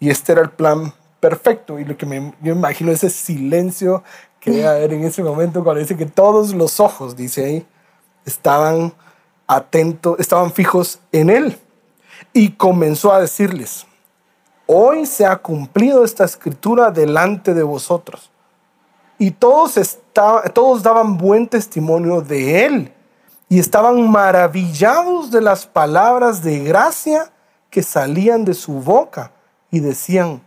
Y 0.00 0.10
este 0.10 0.32
era 0.32 0.42
el 0.42 0.50
plan 0.50 0.92
perfecto. 1.20 1.78
Y 1.78 1.84
lo 1.84 1.96
que 1.96 2.06
me, 2.06 2.34
yo 2.40 2.52
imagino 2.54 2.90
ese 2.90 3.10
silencio 3.10 4.02
que 4.40 4.50
debe 4.50 4.66
haber 4.66 4.92
en 4.94 5.04
ese 5.04 5.22
momento 5.22 5.62
cuando 5.62 5.80
dice 5.80 5.96
que 5.96 6.06
todos 6.06 6.52
los 6.52 6.80
ojos, 6.80 7.16
dice 7.16 7.44
ahí, 7.44 7.66
estaban 8.24 8.92
atentos, 9.46 10.18
estaban 10.18 10.52
fijos 10.52 10.98
en 11.12 11.30
él. 11.30 11.58
Y 12.32 12.52
comenzó 12.52 13.12
a 13.12 13.20
decirles, 13.20 13.86
hoy 14.66 15.06
se 15.06 15.26
ha 15.26 15.36
cumplido 15.36 16.04
esta 16.04 16.24
escritura 16.24 16.90
delante 16.90 17.54
de 17.54 17.62
vosotros. 17.62 18.30
Y 19.18 19.30
todos, 19.30 19.98
todos 20.12 20.82
daban 20.82 21.16
buen 21.16 21.46
testimonio 21.46 22.22
de 22.22 22.64
él 22.64 22.92
y 23.48 23.58
estaban 23.58 24.10
maravillados 24.10 25.30
de 25.30 25.42
las 25.42 25.66
palabras 25.66 26.42
de 26.42 26.60
gracia 26.60 27.30
que 27.70 27.82
salían 27.82 28.44
de 28.44 28.54
su 28.54 28.80
boca 28.80 29.32
y 29.70 29.80
decían, 29.80 30.42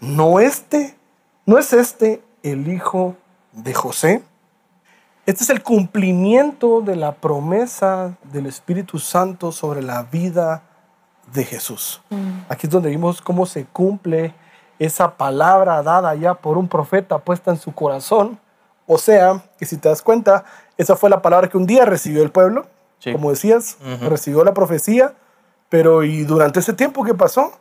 ¿no 0.00 0.40
este, 0.40 0.96
no 1.44 1.58
es 1.58 1.72
este 1.72 2.22
el 2.42 2.68
hijo 2.68 3.16
de 3.52 3.72
José? 3.72 4.22
Este 5.24 5.44
es 5.44 5.50
el 5.50 5.62
cumplimiento 5.62 6.80
de 6.80 6.96
la 6.96 7.14
promesa 7.16 8.16
del 8.24 8.46
Espíritu 8.46 8.98
Santo 8.98 9.52
sobre 9.52 9.82
la 9.82 10.02
vida 10.02 10.62
de 11.32 11.44
Jesús. 11.44 12.00
Mm. 12.10 12.40
Aquí 12.48 12.66
es 12.66 12.72
donde 12.72 12.90
vimos 12.90 13.20
cómo 13.20 13.46
se 13.46 13.64
cumple 13.64 14.34
esa 14.78 15.16
palabra 15.16 15.82
dada 15.82 16.14
ya 16.14 16.34
por 16.34 16.58
un 16.58 16.68
profeta 16.68 17.18
puesta 17.18 17.50
en 17.50 17.58
su 17.58 17.72
corazón. 17.72 18.38
O 18.86 18.98
sea, 18.98 19.42
que 19.58 19.66
si 19.66 19.76
te 19.76 19.88
das 19.88 20.02
cuenta, 20.02 20.44
esa 20.76 20.96
fue 20.96 21.10
la 21.10 21.22
palabra 21.22 21.48
que 21.48 21.56
un 21.56 21.66
día 21.66 21.84
recibió 21.84 22.22
el 22.22 22.30
pueblo, 22.30 22.66
como 23.12 23.30
decías, 23.30 23.78
recibió 24.02 24.44
la 24.44 24.52
profecía, 24.54 25.14
pero 25.68 26.02
¿y 26.02 26.24
durante 26.24 26.60
ese 26.60 26.72
tiempo 26.72 27.04
qué 27.04 27.14
pasó? 27.14 27.52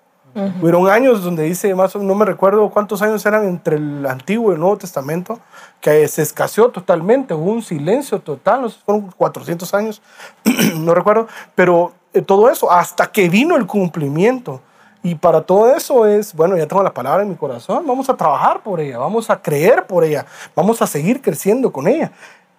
Fueron 0.60 0.90
años 0.90 1.24
donde 1.24 1.44
dice, 1.44 1.74
más 1.76 1.96
no 1.96 2.14
me 2.14 2.26
recuerdo 2.26 2.70
cuántos 2.70 3.02
años 3.02 3.26
eran 3.26 3.46
entre 3.46 3.78
el 3.78 4.06
Antiguo 4.06 4.52
y 4.52 4.56
el 4.56 4.60
Nuevo 4.60 4.78
Testamento, 4.78 5.40
que 5.86 6.08
se 6.08 6.24
escaseó 6.24 6.70
totalmente, 6.70 7.36
hubo 7.36 7.52
un 7.52 7.62
silencio 7.62 8.20
total, 8.20 8.64
no 8.64 8.70
sé, 8.70 8.80
fueron 8.84 9.12
400 9.12 9.72
años, 9.76 10.02
no 10.78 10.96
recuerdo, 10.96 11.28
pero 11.54 11.94
eh, 12.12 12.24
todo 12.24 12.50
eso, 12.50 12.72
hasta 12.72 13.12
que 13.12 13.30
vino 13.30 13.56
el 13.56 13.68
cumplimiento. 13.68 14.62
Y 15.04 15.14
para 15.14 15.44
todo 15.44 15.76
eso 15.76 16.08
es, 16.08 16.34
bueno, 16.34 16.58
ya 16.58 16.66
tengo 16.66 16.82
la 16.82 16.92
palabra 16.92 17.22
en 17.22 17.30
mi 17.30 17.36
corazón, 17.36 17.86
vamos 17.86 18.10
a 18.10 18.18
trabajar 18.18 18.64
por 18.64 18.80
ella, 18.80 18.98
vamos 18.98 19.30
a 19.30 19.40
creer 19.40 19.86
por 19.86 20.04
ella, 20.04 20.26
vamos 20.56 20.82
a 20.82 20.88
seguir 20.88 21.22
creciendo 21.22 21.72
con 21.72 21.88
ella. 21.88 22.12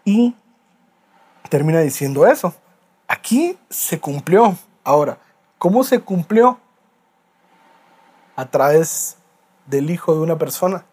Y 0.05 0.37
termina 1.49 1.81
diciendo 1.81 2.29
eso. 2.29 2.55
Aquí 3.09 3.59
se 3.69 3.99
cumplió. 3.99 4.57
Ahora, 4.85 5.19
¿cómo 5.59 5.83
se 5.83 5.99
cumplió? 5.99 6.61
A 8.37 8.45
través 8.45 9.17
del 9.67 9.91
hijo 9.91 10.15
de 10.15 10.21
una 10.21 10.39
persona, 10.39 10.85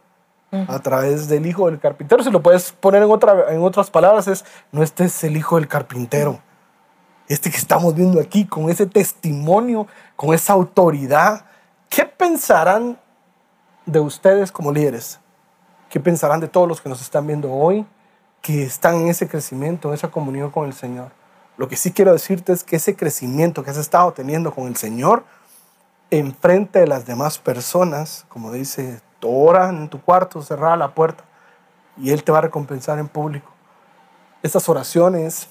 a 0.68 0.80
través 0.80 1.28
del 1.28 1.46
hijo 1.46 1.68
del 1.68 1.80
carpintero. 1.80 2.24
Si 2.24 2.32
lo 2.32 2.42
puedes 2.42 2.72
poner 2.72 3.04
en, 3.04 3.12
otra, 3.12 3.52
en 3.54 3.62
otras 3.62 3.90
palabras, 3.90 4.28
es, 4.28 4.46
no 4.72 4.84
este 4.84 5.06
es 5.06 5.24
el 5.24 5.36
hijo 5.36 5.56
del 5.56 5.68
carpintero 5.68 6.40
este 7.28 7.50
que 7.50 7.58
estamos 7.58 7.96
viendo 7.96 8.20
aquí, 8.20 8.46
con 8.46 8.70
ese 8.70 8.86
testimonio, 8.86 9.88
con 10.16 10.34
esa 10.34 10.54
autoridad, 10.54 11.46
¿qué 11.90 12.06
pensarán 12.06 13.00
de 13.86 14.00
ustedes 14.00 14.52
como 14.52 14.72
líderes? 14.72 15.20
¿Qué 15.90 16.00
pensarán 16.00 16.40
de 16.40 16.48
todos 16.48 16.68
los 16.68 16.82
que 16.82 16.90
nos 16.90 17.02
están 17.02 17.28
viendo 17.28 17.52
hoy, 17.52 17.86
que 18.42 18.64
están 18.64 18.96
en 18.96 19.08
ese 19.08 19.28
crecimiento, 19.28 19.90
en 19.90 19.96
esa 19.96 20.10
comunión 20.10 20.52
con 20.52 20.66
el 20.66 20.74
Señor? 20.74 21.12
Lo 21.56 21.68
que 21.68 21.78
sí 21.78 21.92
quiero 21.92 22.14
decirte 22.14 22.52
es 22.52 22.64
que 22.64 22.78
ese 22.78 22.96
crecimiento 22.96 23.64
que 23.64 23.70
has 23.70 23.78
estado 23.78 24.12
teniendo 24.12 24.54
con 24.54 24.68
el 24.68 24.76
Señor, 24.76 25.24
enfrente 26.10 26.80
de 26.80 26.88
las 26.88 27.06
demás 27.06 27.38
personas, 27.38 28.26
como 28.28 28.52
dice, 28.52 29.02
ora 29.30 29.70
en 29.70 29.90
tu 29.90 30.02
cuarto, 30.02 30.42
cerrada 30.42 30.76
la 30.76 30.94
puerta, 30.94 31.24
y 31.98 32.12
Él 32.12 32.24
te 32.24 32.32
va 32.32 32.40
a 32.40 32.42
recompensar 32.42 33.00
en 33.00 33.08
público. 33.08 33.52
Estas 34.42 34.68
oraciones 34.68 35.50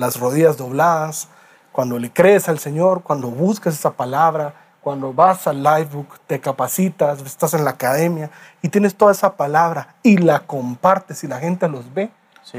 las 0.00 0.18
rodillas 0.18 0.56
dobladas, 0.56 1.28
cuando 1.72 1.98
le 1.98 2.10
crees 2.10 2.48
al 2.48 2.58
Señor, 2.58 3.02
cuando 3.02 3.28
buscas 3.28 3.74
esa 3.74 3.92
palabra, 3.92 4.54
cuando 4.80 5.12
vas 5.12 5.46
al 5.46 5.62
Livebook, 5.62 6.18
te 6.26 6.40
capacitas, 6.40 7.20
estás 7.20 7.54
en 7.54 7.64
la 7.64 7.72
academia 7.72 8.30
y 8.62 8.70
tienes 8.70 8.94
toda 8.94 9.12
esa 9.12 9.36
palabra 9.36 9.94
y 10.02 10.16
la 10.16 10.40
compartes 10.40 11.22
y 11.22 11.28
la 11.28 11.38
gente 11.38 11.68
los 11.68 11.92
ve. 11.92 12.10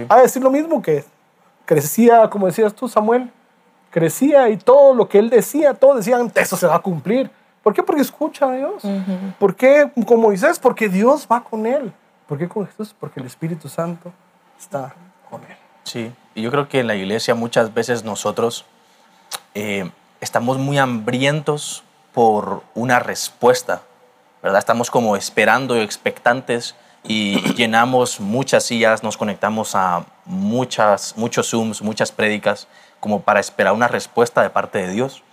A 0.08 0.22
decir 0.22 0.42
lo 0.42 0.52
mismo 0.52 0.82
que 0.82 1.04
crecía, 1.66 2.30
como 2.30 2.46
decías 2.46 2.74
tú, 2.74 2.88
Samuel, 2.88 3.32
crecía 3.90 4.48
y 4.50 4.58
todo 4.58 4.94
lo 4.94 5.10
que 5.10 5.18
él 5.20 5.30
decía, 5.30 5.74
todos 5.74 5.98
decían, 5.98 6.32
eso 6.36 6.56
se 6.56 6.68
va 6.68 6.76
a 6.76 6.80
cumplir. 6.80 7.32
¿Por 7.64 7.74
qué? 7.74 7.84
Porque 7.84 8.02
escucha 8.02 8.48
a 8.48 8.52
Dios. 8.54 8.84
¿Por 9.40 9.56
qué 9.56 9.92
con 10.06 10.20
Moisés? 10.20 10.60
Porque 10.60 10.90
Dios 10.90 11.28
va 11.32 11.44
con 11.44 11.66
él. 11.66 11.94
¿Por 12.28 12.38
qué 12.38 12.48
con 12.48 12.66
Jesús? 12.66 12.96
Porque 13.00 13.20
el 13.20 13.26
Espíritu 13.26 13.70
Santo 13.70 14.12
está 14.60 14.96
con 15.30 15.42
él. 15.44 15.58
Sí, 15.84 16.12
y 16.34 16.42
yo 16.42 16.52
creo 16.52 16.70
que 16.70 16.80
en 16.80 16.88
la 16.88 16.96
iglesia 16.96 17.36
muchas 17.36 17.74
veces 17.74 18.04
nosotros 18.04 18.66
eh, 19.54 19.90
estamos 20.22 20.58
muy 20.58 20.78
hambrientos 20.78 21.84
por 22.14 22.64
una 22.74 23.00
respuesta, 23.00 23.82
¿verdad? 24.42 24.60
Estamos 24.60 24.90
como 24.90 25.16
esperando 25.16 25.78
y 25.78 25.82
expectantes 25.82 26.76
y 27.04 27.42
llenamos 27.56 28.20
muchas 28.20 28.64
sillas, 28.64 29.04
nos 29.04 29.18
conectamos 29.18 29.76
a 29.76 30.06
muchas, 30.26 31.16
muchos 31.18 31.50
Zooms, 31.50 31.82
muchas 31.82 32.12
prédicas, 32.12 32.68
como 33.00 33.22
para 33.22 33.40
esperar 33.40 33.74
una 33.74 33.88
respuesta 33.88 34.42
de 34.42 34.50
parte 34.50 34.80
de 34.80 34.94
Dios. 34.94 35.24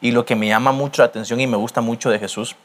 Y 0.00 0.10
lo 0.10 0.24
que 0.24 0.36
me 0.36 0.48
llama 0.48 0.72
mucho 0.72 1.02
la 1.02 1.06
atención 1.06 1.40
y 1.40 1.46
me 1.46 1.56
gusta 1.56 1.80
mucho 1.80 2.10
de 2.10 2.18
Jesús, 2.18 2.56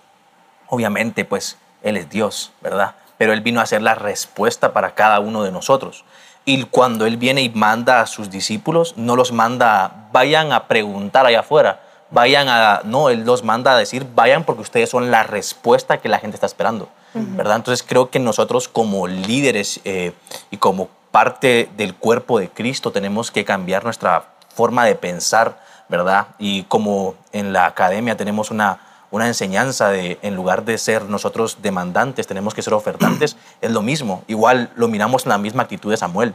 obviamente, 0.67 1.25
pues 1.25 1.57
Él 1.83 1.97
es 1.97 2.09
Dios, 2.09 2.51
¿verdad? 2.61 2.95
Pero 3.17 3.33
Él 3.33 3.41
vino 3.41 3.61
a 3.61 3.65
ser 3.65 3.81
la 3.81 3.95
respuesta 3.95 4.73
para 4.73 4.95
cada 4.95 5.19
uno 5.19 5.43
de 5.43 5.51
nosotros. 5.51 6.03
Y 6.43 6.63
cuando 6.63 7.05
Él 7.05 7.17
viene 7.17 7.41
y 7.41 7.49
manda 7.49 8.01
a 8.01 8.07
sus 8.07 8.29
discípulos, 8.29 8.95
no 8.97 9.15
los 9.15 9.31
manda, 9.31 10.07
vayan 10.11 10.51
a 10.51 10.67
preguntar 10.67 11.25
allá 11.25 11.41
afuera, 11.41 11.81
vayan 12.09 12.49
a, 12.49 12.81
no, 12.83 13.09
Él 13.09 13.23
los 13.25 13.43
manda 13.43 13.73
a 13.73 13.77
decir, 13.77 14.05
vayan 14.15 14.43
porque 14.43 14.61
ustedes 14.61 14.89
son 14.89 15.11
la 15.11 15.23
respuesta 15.23 15.99
que 15.99 16.09
la 16.09 16.19
gente 16.19 16.35
está 16.35 16.47
esperando, 16.47 16.89
¿verdad? 17.13 17.57
Entonces 17.57 17.85
creo 17.87 18.09
que 18.09 18.19
nosotros 18.19 18.67
como 18.67 19.07
líderes 19.07 19.81
eh, 19.85 20.13
y 20.49 20.57
como 20.57 20.89
parte 21.11 21.69
del 21.77 21.93
cuerpo 21.95 22.39
de 22.39 22.49
Cristo 22.49 22.91
tenemos 22.91 23.31
que 23.31 23.45
cambiar 23.45 23.83
nuestra 23.83 24.25
forma 24.53 24.85
de 24.85 24.95
pensar, 24.95 25.59
¿verdad? 25.91 26.27
Y 26.39 26.63
como 26.63 27.15
en 27.33 27.53
la 27.53 27.65
academia 27.65 28.15
tenemos 28.15 28.49
una, 28.49 28.79
una 29.11 29.27
enseñanza 29.27 29.89
de, 29.89 30.17
en 30.21 30.35
lugar 30.35 30.63
de 30.63 30.77
ser 30.77 31.03
nosotros 31.03 31.57
demandantes, 31.61 32.25
tenemos 32.25 32.55
que 32.55 32.61
ser 32.63 32.73
ofertantes, 32.73 33.35
es 33.59 33.71
lo 33.71 33.81
mismo. 33.81 34.23
Igual 34.27 34.71
lo 34.75 34.87
miramos 34.87 35.25
en 35.25 35.29
la 35.29 35.37
misma 35.37 35.63
actitud 35.63 35.91
de 35.91 35.97
Samuel. 35.97 36.33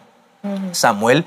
Samuel 0.70 1.26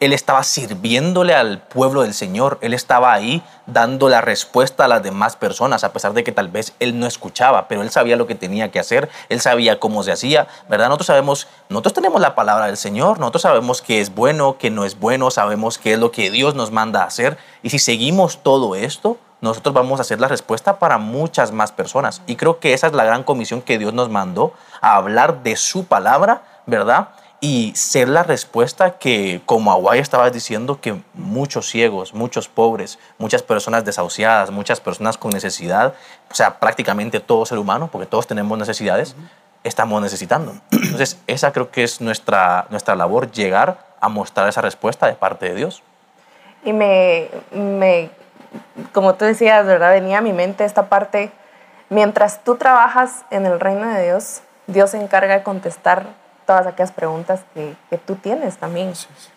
él 0.00 0.14
estaba 0.14 0.42
sirviéndole 0.42 1.34
al 1.34 1.58
pueblo 1.58 2.02
del 2.02 2.14
Señor, 2.14 2.58
él 2.62 2.72
estaba 2.72 3.12
ahí 3.12 3.42
dando 3.66 4.08
la 4.08 4.22
respuesta 4.22 4.86
a 4.86 4.88
las 4.88 5.02
demás 5.02 5.36
personas, 5.36 5.84
a 5.84 5.92
pesar 5.92 6.14
de 6.14 6.24
que 6.24 6.32
tal 6.32 6.48
vez 6.48 6.72
él 6.80 6.98
no 6.98 7.06
escuchaba, 7.06 7.68
pero 7.68 7.82
él 7.82 7.90
sabía 7.90 8.16
lo 8.16 8.26
que 8.26 8.34
tenía 8.34 8.70
que 8.70 8.80
hacer, 8.80 9.10
él 9.28 9.40
sabía 9.42 9.78
cómo 9.78 10.02
se 10.02 10.12
hacía, 10.12 10.48
¿verdad? 10.70 10.86
Nosotros 10.86 11.08
sabemos, 11.08 11.48
nosotros 11.68 11.92
tenemos 11.92 12.20
la 12.22 12.34
palabra 12.34 12.66
del 12.66 12.78
Señor, 12.78 13.18
nosotros 13.18 13.42
sabemos 13.42 13.82
qué 13.82 14.00
es 14.00 14.14
bueno, 14.14 14.56
qué 14.58 14.70
no 14.70 14.86
es 14.86 14.98
bueno, 14.98 15.30
sabemos 15.30 15.76
qué 15.76 15.92
es 15.92 15.98
lo 15.98 16.10
que 16.10 16.30
Dios 16.30 16.54
nos 16.54 16.70
manda 16.70 17.02
a 17.02 17.06
hacer, 17.06 17.36
y 17.62 17.68
si 17.68 17.78
seguimos 17.78 18.42
todo 18.42 18.74
esto, 18.74 19.18
nosotros 19.42 19.74
vamos 19.74 20.00
a 20.00 20.02
hacer 20.02 20.18
la 20.18 20.28
respuesta 20.28 20.78
para 20.78 20.98
muchas 20.98 21.50
más 21.52 21.72
personas. 21.72 22.20
Y 22.26 22.36
creo 22.36 22.58
que 22.58 22.74
esa 22.74 22.88
es 22.88 22.92
la 22.92 23.04
gran 23.04 23.22
comisión 23.22 23.62
que 23.62 23.78
Dios 23.78 23.94
nos 23.94 24.10
mandó, 24.10 24.52
a 24.80 24.96
hablar 24.96 25.42
de 25.42 25.56
su 25.56 25.84
palabra, 25.84 26.42
¿verdad? 26.66 27.08
Y 27.40 27.72
ser 27.74 28.08
la 28.08 28.22
respuesta 28.22 28.98
que, 28.98 29.40
como 29.46 29.72
Aguay 29.72 29.98
estaba 29.98 30.28
diciendo, 30.30 30.80
que 30.80 31.00
muchos 31.14 31.68
ciegos, 31.68 32.12
muchos 32.12 32.48
pobres, 32.48 32.98
muchas 33.16 33.42
personas 33.42 33.84
desahuciadas, 33.84 34.50
muchas 34.50 34.80
personas 34.80 35.16
con 35.16 35.30
necesidad, 35.30 35.94
o 36.30 36.34
sea, 36.34 36.60
prácticamente 36.60 37.18
todo 37.18 37.46
ser 37.46 37.58
humano, 37.58 37.88
porque 37.90 38.06
todos 38.06 38.26
tenemos 38.26 38.58
necesidades, 38.58 39.16
estamos 39.64 40.02
necesitando. 40.02 40.52
Entonces, 40.70 41.18
esa 41.26 41.50
creo 41.52 41.70
que 41.70 41.82
es 41.82 42.02
nuestra, 42.02 42.66
nuestra 42.68 42.94
labor, 42.94 43.30
llegar 43.30 43.86
a 44.00 44.08
mostrar 44.10 44.46
esa 44.48 44.60
respuesta 44.60 45.06
de 45.06 45.14
parte 45.14 45.48
de 45.48 45.54
Dios. 45.54 45.82
Y 46.62 46.74
me, 46.74 47.30
me, 47.52 48.10
como 48.92 49.14
tú 49.14 49.24
decías, 49.24 49.64
¿verdad? 49.64 49.92
Venía 49.92 50.18
a 50.18 50.20
mi 50.22 50.34
mente 50.34 50.66
esta 50.66 50.90
parte, 50.90 51.32
mientras 51.88 52.44
tú 52.44 52.56
trabajas 52.56 53.24
en 53.30 53.46
el 53.46 53.60
reino 53.60 53.88
de 53.88 54.04
Dios, 54.04 54.42
Dios 54.66 54.90
se 54.90 55.02
encarga 55.02 55.38
de 55.38 55.42
contestar 55.42 56.19
todas 56.50 56.66
aquellas 56.66 56.90
preguntas 56.90 57.42
que, 57.54 57.76
que 57.88 57.96
tú 57.96 58.16
tienes 58.16 58.56
también. 58.56 58.92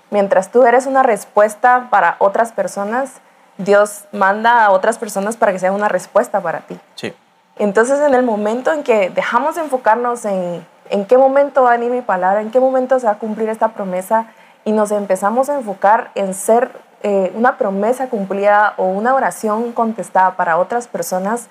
Mientras 0.10 0.50
tú 0.50 0.64
eres 0.64 0.88
una 0.88 1.04
respuesta 1.04 1.90
para 1.92 2.16
otras 2.18 2.52
personas, 2.52 3.12
Dios 3.58 4.06
manda 4.12 4.66
a 4.66 4.72
otras 4.72 4.98
personas 4.98 5.38
para 5.38 5.52
que 5.52 5.60
sean 5.60 5.76
una 5.76 5.90
respuesta 5.90 6.42
para 6.42 6.62
ti. 6.62 6.80
Sí. 6.96 7.14
Entonces, 7.58 8.00
en 8.00 8.16
el 8.16 8.24
momento 8.24 8.74
en 8.74 8.82
que 8.82 9.12
dejamos 9.12 9.56
de 9.56 9.62
enfocarnos 9.62 10.26
en 10.26 10.66
en 10.90 11.06
qué 11.06 11.18
momento 11.18 11.64
va 11.64 11.70
a 11.70 11.78
venir 11.78 11.92
mi 11.92 12.02
palabra, 12.02 12.42
en 12.42 12.52
qué 12.52 12.60
momento 12.60 13.00
se 13.00 13.06
va 13.06 13.14
a 13.14 13.18
cumplir 13.18 13.50
esta 13.50 13.70
promesa, 13.70 14.28
y 14.66 14.72
nos 14.72 14.92
empezamos 14.92 15.50
a 15.50 15.56
enfocar 15.56 16.12
en 16.16 16.34
ser 16.34 16.72
eh, 17.02 17.34
una 17.36 17.58
promesa 17.58 18.08
cumplida 18.08 18.76
o 18.78 18.86
una 18.86 19.14
oración 19.14 19.74
contestada 19.74 20.36
para 20.36 20.58
otras 20.58 20.88
personas, 20.88 21.48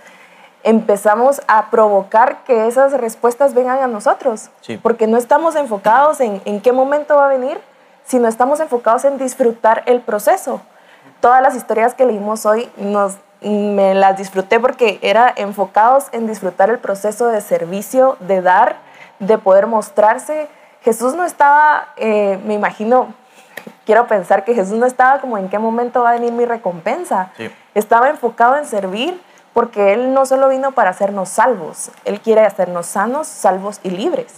empezamos 0.64 1.40
a 1.48 1.70
provocar 1.70 2.44
que 2.44 2.66
esas 2.66 2.92
respuestas 2.92 3.54
vengan 3.54 3.78
a 3.80 3.86
nosotros. 3.86 4.50
Sí. 4.60 4.76
Porque 4.76 5.06
no 5.06 5.16
estamos 5.16 5.56
enfocados 5.56 6.20
en, 6.20 6.40
en 6.44 6.60
qué 6.60 6.72
momento 6.72 7.16
va 7.16 7.26
a 7.26 7.28
venir, 7.28 7.60
sino 8.04 8.28
estamos 8.28 8.60
enfocados 8.60 9.04
en 9.04 9.18
disfrutar 9.18 9.82
el 9.86 10.00
proceso. 10.00 10.60
Todas 11.20 11.42
las 11.42 11.54
historias 11.54 11.94
que 11.94 12.06
leímos 12.06 12.46
hoy 12.46 12.70
nos, 12.76 13.16
me 13.40 13.94
las 13.94 14.16
disfruté 14.16 14.60
porque 14.60 14.98
era 15.02 15.32
enfocados 15.36 16.06
en 16.12 16.26
disfrutar 16.26 16.70
el 16.70 16.78
proceso 16.78 17.28
de 17.28 17.40
servicio, 17.40 18.16
de 18.20 18.42
dar, 18.42 18.76
de 19.18 19.38
poder 19.38 19.66
mostrarse. 19.66 20.48
Jesús 20.82 21.14
no 21.14 21.24
estaba, 21.24 21.88
eh, 21.96 22.40
me 22.44 22.54
imagino, 22.54 23.14
quiero 23.86 24.06
pensar 24.06 24.44
que 24.44 24.54
Jesús 24.54 24.78
no 24.78 24.86
estaba 24.86 25.20
como 25.20 25.38
en 25.38 25.48
qué 25.48 25.58
momento 25.58 26.02
va 26.02 26.10
a 26.10 26.12
venir 26.14 26.32
mi 26.32 26.44
recompensa. 26.44 27.30
Sí. 27.36 27.50
Estaba 27.74 28.08
enfocado 28.10 28.56
en 28.56 28.66
servir 28.66 29.20
porque 29.52 29.92
Él 29.92 30.14
no 30.14 30.24
solo 30.26 30.48
vino 30.48 30.72
para 30.72 30.90
hacernos 30.90 31.28
salvos, 31.28 31.90
Él 32.04 32.20
quiere 32.20 32.42
hacernos 32.42 32.86
sanos, 32.86 33.26
salvos 33.26 33.80
y 33.82 33.90
libres. 33.90 34.32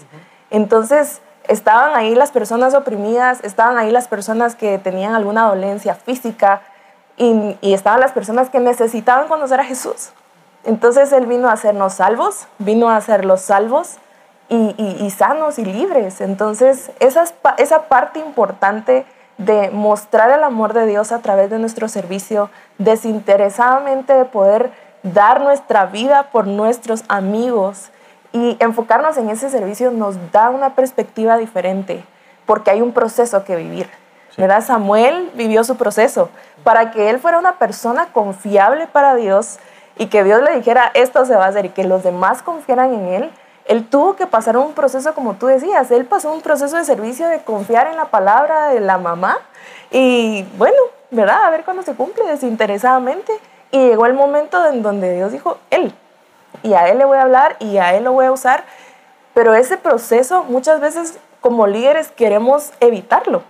Entonces, 0.50 1.20
estaban 1.48 1.94
ahí 1.94 2.14
las 2.14 2.30
personas 2.30 2.74
oprimidas, 2.74 3.42
estaban 3.44 3.76
ahí 3.78 3.90
las 3.90 4.08
personas 4.08 4.54
que 4.56 4.78
tenían 4.78 5.14
alguna 5.14 5.46
dolencia 5.48 5.94
física 5.94 6.62
y, 7.16 7.56
y 7.60 7.74
estaban 7.74 8.00
las 8.00 8.12
personas 8.12 8.50
que 8.50 8.60
necesitaban 8.60 9.28
conocer 9.28 9.60
a 9.60 9.64
Jesús. 9.64 10.10
Entonces 10.64 11.12
Él 11.12 11.26
vino 11.26 11.48
a 11.48 11.52
hacernos 11.52 11.92
salvos, 11.94 12.46
vino 12.58 12.88
a 12.88 12.96
hacerlos 12.96 13.42
salvos 13.42 13.96
y, 14.48 14.74
y- 14.78 15.04
y 15.04 15.10
sanos 15.10 15.58
y 15.58 15.64
libres. 15.64 16.20
Entonces, 16.22 16.90
esa, 17.00 17.24
esa 17.58 17.82
parte 17.82 18.18
importante 18.18 19.04
de 19.36 19.70
mostrar 19.70 20.30
el 20.30 20.42
amor 20.44 20.72
de 20.72 20.86
Dios 20.86 21.12
a 21.12 21.18
través 21.18 21.50
de 21.50 21.58
nuestro 21.58 21.88
servicio, 21.88 22.48
desinteresadamente 22.78 24.14
de 24.14 24.24
poder 24.24 24.72
dar 25.04 25.40
nuestra 25.40 25.86
vida 25.86 26.30
por 26.32 26.48
nuestros 26.48 27.04
amigos 27.08 27.90
y 28.32 28.56
enfocarnos 28.58 29.16
en 29.16 29.30
ese 29.30 29.48
servicio 29.48 29.92
nos 29.92 30.16
da 30.32 30.50
una 30.50 30.74
perspectiva 30.74 31.38
diferente, 31.38 32.04
porque 32.46 32.72
hay 32.72 32.80
un 32.80 32.92
proceso 32.92 33.44
que 33.44 33.54
vivir. 33.54 33.88
¿verdad? 34.36 34.64
Samuel 34.64 35.30
vivió 35.34 35.62
su 35.62 35.76
proceso 35.76 36.28
para 36.64 36.90
que 36.90 37.10
él 37.10 37.20
fuera 37.20 37.38
una 37.38 37.58
persona 37.58 38.06
confiable 38.12 38.86
para 38.86 39.14
Dios 39.14 39.58
y 39.96 40.06
que 40.06 40.24
Dios 40.24 40.42
le 40.42 40.56
dijera 40.56 40.90
esto 40.94 41.24
se 41.24 41.36
va 41.36 41.44
a 41.44 41.48
hacer 41.48 41.66
y 41.66 41.68
que 41.68 41.84
los 41.84 42.02
demás 42.02 42.42
confiaran 42.42 42.92
en 42.94 43.06
él. 43.06 43.30
Él 43.66 43.88
tuvo 43.88 44.16
que 44.16 44.26
pasar 44.26 44.56
un 44.56 44.74
proceso, 44.74 45.14
como 45.14 45.34
tú 45.34 45.46
decías, 45.46 45.90
él 45.90 46.04
pasó 46.04 46.32
un 46.32 46.42
proceso 46.42 46.76
de 46.76 46.84
servicio 46.84 47.28
de 47.28 47.42
confiar 47.42 47.86
en 47.86 47.96
la 47.96 48.06
palabra 48.06 48.68
de 48.68 48.80
la 48.80 48.98
mamá 48.98 49.38
y 49.90 50.44
bueno, 50.58 50.76
¿verdad? 51.10 51.44
A 51.44 51.50
ver 51.50 51.64
cuándo 51.64 51.82
se 51.82 51.94
cumple 51.94 52.24
desinteresadamente. 52.26 53.32
Y 53.74 53.88
llegó 53.88 54.06
el 54.06 54.14
momento 54.14 54.64
en 54.66 54.84
donde 54.84 55.16
Dios 55.16 55.32
dijo, 55.32 55.58
él, 55.70 55.92
y 56.62 56.74
a 56.74 56.86
él 56.90 56.98
le 56.98 57.04
voy 57.06 57.18
a 57.18 57.22
hablar 57.22 57.56
y 57.58 57.78
a 57.78 57.92
él 57.94 58.04
lo 58.04 58.12
voy 58.12 58.26
a 58.26 58.30
usar. 58.30 58.62
Pero 59.34 59.52
ese 59.52 59.76
proceso 59.76 60.44
muchas 60.44 60.80
veces 60.80 61.18
como 61.40 61.66
líderes 61.66 62.12
queremos 62.12 62.72
evitarlo. 62.78 63.42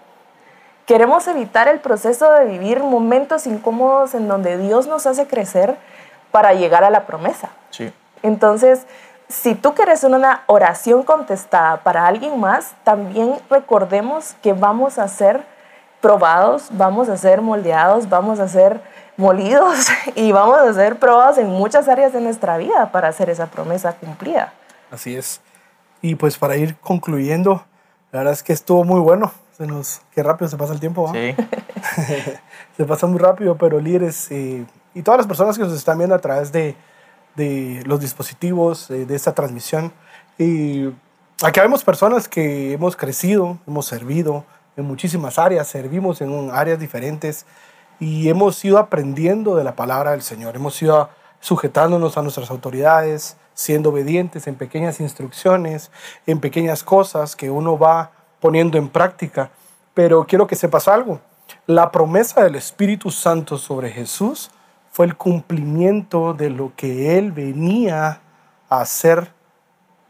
Queremos 0.86 1.28
evitar 1.28 1.68
el 1.68 1.78
proceso 1.78 2.32
de 2.32 2.46
vivir 2.46 2.82
momentos 2.82 3.46
incómodos 3.46 4.14
en 4.14 4.26
donde 4.26 4.56
Dios 4.56 4.86
nos 4.86 5.06
hace 5.06 5.26
crecer 5.26 5.76
para 6.30 6.54
llegar 6.54 6.84
a 6.84 6.90
la 6.90 7.04
promesa. 7.04 7.50
Sí. 7.68 7.92
Entonces, 8.22 8.86
si 9.28 9.54
tú 9.54 9.74
quieres 9.74 10.04
una 10.04 10.42
oración 10.46 11.02
contestada 11.02 11.82
para 11.82 12.06
alguien 12.06 12.40
más, 12.40 12.72
también 12.82 13.34
recordemos 13.50 14.36
que 14.42 14.54
vamos 14.54 14.98
a 14.98 15.06
ser 15.06 15.44
probados, 16.04 16.68
vamos 16.72 17.08
a 17.08 17.16
ser 17.16 17.40
moldeados, 17.40 18.10
vamos 18.10 18.38
a 18.38 18.46
ser 18.46 18.78
molidos 19.16 19.86
y 20.14 20.32
vamos 20.32 20.58
a 20.58 20.70
ser 20.74 20.98
probados 20.98 21.38
en 21.38 21.48
muchas 21.48 21.88
áreas 21.88 22.12
de 22.12 22.20
nuestra 22.20 22.58
vida 22.58 22.92
para 22.92 23.08
hacer 23.08 23.30
esa 23.30 23.46
promesa 23.46 23.94
cumplida. 23.94 24.52
Así 24.90 25.16
es. 25.16 25.40
Y 26.02 26.16
pues 26.16 26.36
para 26.36 26.56
ir 26.56 26.76
concluyendo, 26.76 27.64
la 28.12 28.18
verdad 28.18 28.34
es 28.34 28.42
que 28.42 28.52
estuvo 28.52 28.84
muy 28.84 29.00
bueno. 29.00 29.32
Se 29.56 29.66
nos, 29.66 30.02
qué 30.14 30.22
rápido 30.22 30.46
se 30.50 30.58
pasa 30.58 30.74
el 30.74 30.80
tiempo. 30.80 31.04
¿va? 31.04 31.12
Sí. 31.14 31.34
se 32.76 32.84
pasa 32.84 33.06
muy 33.06 33.18
rápido, 33.18 33.56
pero 33.56 33.80
líderes 33.80 34.30
eh, 34.30 34.66
y 34.92 35.00
todas 35.00 35.16
las 35.16 35.26
personas 35.26 35.56
que 35.56 35.64
nos 35.64 35.72
están 35.72 35.96
viendo 35.96 36.14
a 36.14 36.18
través 36.18 36.52
de, 36.52 36.76
de 37.34 37.82
los 37.86 38.00
dispositivos 38.00 38.90
eh, 38.90 39.06
de 39.06 39.16
esta 39.16 39.32
transmisión. 39.32 39.90
Y 40.36 40.90
aquí 41.42 41.60
vemos 41.60 41.82
personas 41.82 42.28
que 42.28 42.74
hemos 42.74 42.94
crecido, 42.94 43.56
hemos 43.66 43.86
servido 43.86 44.44
en 44.76 44.84
muchísimas 44.84 45.38
áreas, 45.38 45.68
servimos 45.68 46.20
en 46.20 46.50
áreas 46.52 46.78
diferentes 46.78 47.46
y 48.00 48.28
hemos 48.28 48.64
ido 48.64 48.78
aprendiendo 48.78 49.56
de 49.56 49.64
la 49.64 49.76
palabra 49.76 50.12
del 50.12 50.22
Señor. 50.22 50.56
Hemos 50.56 50.80
ido 50.82 51.08
sujetándonos 51.40 52.16
a 52.16 52.22
nuestras 52.22 52.50
autoridades, 52.50 53.36
siendo 53.54 53.90
obedientes 53.90 54.46
en 54.46 54.56
pequeñas 54.56 55.00
instrucciones, 55.00 55.90
en 56.26 56.40
pequeñas 56.40 56.82
cosas 56.82 57.36
que 57.36 57.50
uno 57.50 57.78
va 57.78 58.10
poniendo 58.40 58.78
en 58.78 58.88
práctica. 58.88 59.50
Pero 59.94 60.26
quiero 60.26 60.46
que 60.46 60.56
sepas 60.56 60.88
algo. 60.88 61.20
La 61.66 61.92
promesa 61.92 62.42
del 62.42 62.56
Espíritu 62.56 63.10
Santo 63.10 63.58
sobre 63.58 63.90
Jesús 63.90 64.50
fue 64.90 65.06
el 65.06 65.16
cumplimiento 65.16 66.34
de 66.34 66.50
lo 66.50 66.72
que 66.76 67.18
Él 67.18 67.32
venía 67.32 68.20
a 68.68 68.80
hacer 68.80 69.32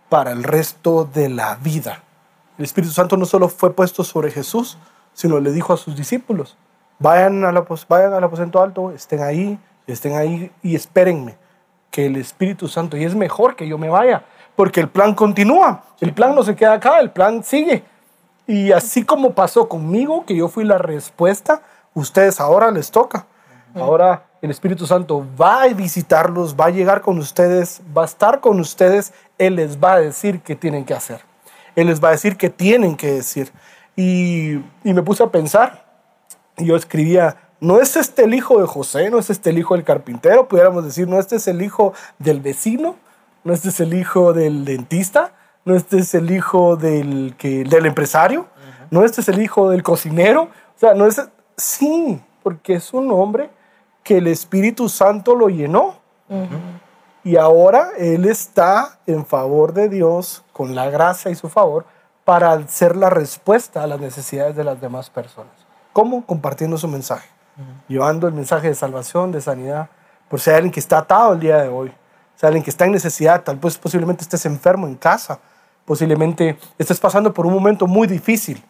para 0.09 0.31
el 0.31 0.45
resto 0.45 1.05
de 1.05 1.29
la 1.29 1.57
vida. 1.57 2.03
El 2.59 2.65
Espíritu 2.65 2.93
Santo 2.93 3.17
no 3.17 3.25
solo 3.27 3.49
fue 3.49 3.73
puesto 3.75 4.05
sobre 4.05 4.31
Jesús, 4.31 4.79
sino 5.13 5.41
le 5.41 5.53
dijo 5.53 5.73
a 5.73 5.77
sus 5.77 5.97
discípulos, 5.97 6.57
vayan, 6.99 7.45
al 7.45 7.57
apos- 7.57 7.87
vayan 7.89 8.13
al 8.13 8.25
aposento 8.25 8.63
alto, 8.63 8.91
estén 8.93 9.23
ahí, 9.23 9.59
estén 9.87 10.15
ahí 10.15 10.51
y 10.63 10.75
espérenme 10.75 11.37
que 11.91 12.07
el 12.07 12.17
Espíritu 12.17 12.69
Santo, 12.69 12.97
y 12.97 13.05
es 13.05 13.15
mejor 13.15 13.55
que 13.57 13.69
yo 13.69 13.79
me 13.79 13.89
vaya, 13.89 14.25
porque 14.57 14.81
el 14.81 14.89
plan 14.89 15.15
continúa, 15.15 15.85
el 16.01 16.13
plan 16.13 16.35
no 16.35 16.43
se 16.43 16.55
queda 16.57 16.75
acá, 16.75 17.01
el 17.01 17.11
plan 17.11 17.43
sigue. 17.45 17.85
Y 18.47 18.73
así 18.73 19.05
como 19.05 19.33
pasó 19.33 19.69
conmigo, 19.69 20.25
que 20.27 20.37
yo 20.37 20.49
fui 20.49 20.65
la 20.65 20.79
respuesta, 20.79 21.63
ustedes 21.95 22.41
ahora 22.41 22.71
les 22.71 22.91
toca. 22.91 23.27
Ahora 23.77 24.25
el 24.43 24.51
Espíritu 24.51 24.87
Santo 24.87 25.25
va 25.41 25.63
a 25.63 25.69
visitarlos, 25.69 26.55
va 26.55 26.67
a 26.67 26.71
llegar 26.71 27.01
con 27.01 27.19
ustedes, 27.19 27.81
va 27.97 28.03
a 28.03 28.05
estar 28.05 28.41
con 28.41 28.61
ustedes, 28.61 29.13
Él 29.39 29.57
les 29.57 29.83
va 29.83 29.95
a 29.95 30.01
decir 30.01 30.41
qué 30.43 30.55
tienen 30.55 30.85
que 30.85 30.95
hacer. 30.95 31.21
Él 31.77 31.89
les 31.89 32.03
va 32.03 32.09
a 32.09 32.13
decir 32.13 32.37
qué 32.37 32.51
tienen 32.51 32.97
que 32.97 33.13
decir. 33.13 33.53
Y, 33.97 34.55
y 34.83 34.93
me 34.93 35.03
puse 35.03 35.23
a 35.23 35.29
pensar, 35.29 35.85
y 36.57 36.67
yo 36.67 36.77
escribía, 36.77 37.37
no 37.61 37.81
es 37.81 37.97
este 37.97 38.25
el 38.25 38.35
hijo 38.35 38.61
de 38.61 38.67
José, 38.67 39.11
no 39.11 39.19
es 39.19 39.31
este 39.31 39.51
el 39.51 39.59
hijo 39.59 39.75
del 39.75 39.85
carpintero, 39.85 40.49
pudiéramos 40.49 40.85
decir, 40.85 41.09
no 41.09 41.19
este 41.19 41.37
es 41.37 41.49
el 41.49 41.63
hijo 41.63 41.95
del 42.19 42.41
vecino, 42.41 42.97
no 43.43 43.53
este 43.53 43.69
es 43.71 43.81
el 43.81 43.95
hijo 43.95 44.33
del 44.33 44.65
dentista, 44.65 45.33
no 45.65 45.75
este 45.75 45.99
es 45.99 46.15
el 46.15 46.31
hijo 46.31 46.77
del, 46.77 47.35
que, 47.39 47.65
del 47.65 47.87
empresario, 47.87 48.47
no 48.91 49.05
este 49.05 49.21
es 49.21 49.29
el 49.29 49.41
hijo 49.41 49.71
del 49.71 49.83
cocinero, 49.83 50.43
o 50.43 50.79
sea, 50.79 50.95
no 50.95 51.07
es, 51.07 51.21
sí, 51.57 52.21
porque 52.43 52.75
es 52.75 52.93
un 52.93 53.11
hombre 53.11 53.51
que 54.03 54.19
el 54.19 54.27
Espíritu 54.27 54.89
Santo 54.89 55.35
lo 55.35 55.49
llenó. 55.49 55.97
Y 57.25 57.37
ahora 57.37 57.91
Él 57.97 58.27
está 58.27 58.99
en 59.07 59.25
favor 59.25 59.73
de 59.73 59.89
Dios, 59.89 60.45
con 60.53 60.75
la 60.75 60.91
gracia 60.91 61.31
y 61.31 61.35
su 61.35 61.49
favor, 61.49 61.87
para 62.25 62.69
ser 62.69 62.97
la 62.97 63.11
respuesta 63.11 63.83
a 63.83 63.87
las 63.87 63.99
necesidades 63.99 64.55
de 64.55 64.65
las 64.65 64.81
demás 64.81 65.11
personas. 65.11 65.53
¿Cómo? 65.93 66.25
Compartiendo 66.27 66.77
su 66.77 66.87
mensaje, 66.87 67.29
llevando 67.89 68.27
el 68.29 68.35
mensaje 68.35 68.69
de 68.69 68.75
salvación, 68.75 69.33
de 69.33 69.41
sanidad, 69.41 69.89
por 70.29 70.41
si 70.41 70.51
hay 70.51 70.57
alguien 70.57 70.73
que 70.73 70.81
está 70.81 70.99
atado 70.99 71.33
el 71.33 71.41
día 71.41 71.63
de 71.63 71.69
hoy, 71.69 71.89
si 72.37 72.45
hay 72.45 72.49
alguien 72.49 72.65
que 72.65 72.71
está 72.71 72.85
en 72.85 72.93
necesidad, 72.93 73.43
tal 73.43 73.57
vez 73.57 73.79
posiblemente 73.79 74.23
estés 74.23 74.45
enfermo 74.47 74.87
en 74.87 74.97
casa, 74.97 75.39
posiblemente 75.85 76.59
estés 76.79 76.99
pasando 77.01 77.33
por 77.33 77.47
un 77.47 77.55
momento 77.55 77.87
muy 77.87 78.07
difícil. 78.07 78.63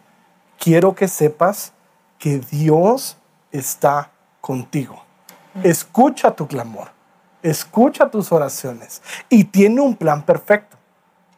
Quiero 0.58 0.94
que 0.94 1.08
sepas 1.08 1.72
que 2.18 2.38
Dios 2.38 3.16
está 3.50 4.10
contigo. 4.40 5.02
Escucha 5.62 6.32
tu 6.32 6.46
clamor, 6.46 6.88
escucha 7.44 8.10
tus 8.10 8.32
oraciones 8.32 9.02
y 9.28 9.44
tiene 9.44 9.80
un 9.80 9.94
plan 9.94 10.22
perfecto. 10.22 10.76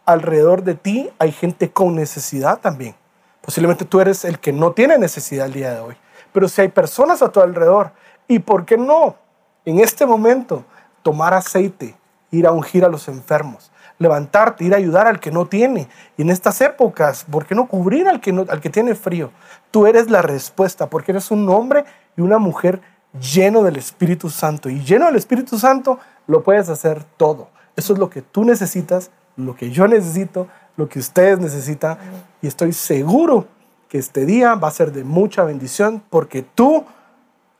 Alrededor 0.04 0.62
de 0.62 0.74
ti 0.74 1.10
hay 1.18 1.32
gente 1.32 1.70
con 1.70 1.96
necesidad 1.96 2.60
también. 2.60 2.94
Posiblemente 3.42 3.84
tú 3.84 4.00
eres 4.00 4.24
el 4.24 4.38
que 4.38 4.52
no 4.52 4.72
tiene 4.72 4.98
necesidad 4.98 5.46
el 5.46 5.52
día 5.52 5.74
de 5.74 5.80
hoy, 5.80 5.96
pero 6.32 6.48
si 6.48 6.60
hay 6.62 6.68
personas 6.68 7.22
a 7.22 7.30
tu 7.30 7.40
alrededor, 7.40 7.90
¿y 8.28 8.38
por 8.38 8.64
qué 8.64 8.78
no? 8.78 9.16
En 9.64 9.80
este 9.80 10.06
momento, 10.06 10.64
tomar 11.02 11.34
aceite, 11.34 11.96
ir 12.30 12.46
a 12.46 12.52
ungir 12.52 12.84
a 12.84 12.88
los 12.88 13.08
enfermos, 13.08 13.72
levantarte, 13.98 14.64
ir 14.64 14.74
a 14.74 14.76
ayudar 14.76 15.08
al 15.08 15.18
que 15.18 15.32
no 15.32 15.46
tiene. 15.46 15.88
Y 16.16 16.22
en 16.22 16.30
estas 16.30 16.60
épocas, 16.60 17.24
¿por 17.24 17.46
qué 17.46 17.56
no 17.56 17.66
cubrir 17.66 18.08
al 18.08 18.20
que, 18.20 18.32
no, 18.32 18.44
al 18.48 18.60
que 18.60 18.70
tiene 18.70 18.94
frío? 18.94 19.32
Tú 19.72 19.86
eres 19.86 20.08
la 20.08 20.22
respuesta, 20.22 20.88
porque 20.88 21.10
eres 21.12 21.32
un 21.32 21.48
hombre 21.48 21.84
y 22.16 22.20
una 22.20 22.38
mujer 22.38 22.80
lleno 23.20 23.62
del 23.62 23.76
Espíritu 23.76 24.30
Santo. 24.30 24.68
Y 24.68 24.82
lleno 24.82 25.06
del 25.06 25.16
Espíritu 25.16 25.58
Santo 25.58 25.98
lo 26.26 26.42
puedes 26.42 26.68
hacer 26.68 27.02
todo. 27.16 27.48
Eso 27.76 27.92
es 27.92 27.98
lo 27.98 28.10
que 28.10 28.22
tú 28.22 28.44
necesitas, 28.44 29.10
lo 29.36 29.54
que 29.54 29.70
yo 29.70 29.86
necesito, 29.86 30.48
lo 30.76 30.88
que 30.88 30.98
ustedes 30.98 31.38
necesitan. 31.38 31.98
Y 32.42 32.46
estoy 32.46 32.72
seguro 32.72 33.46
que 33.88 33.98
este 33.98 34.24
día 34.26 34.54
va 34.54 34.68
a 34.68 34.72
ser 34.72 34.92
de 34.92 35.04
mucha 35.04 35.44
bendición 35.44 36.02
porque 36.10 36.42
tú, 36.42 36.84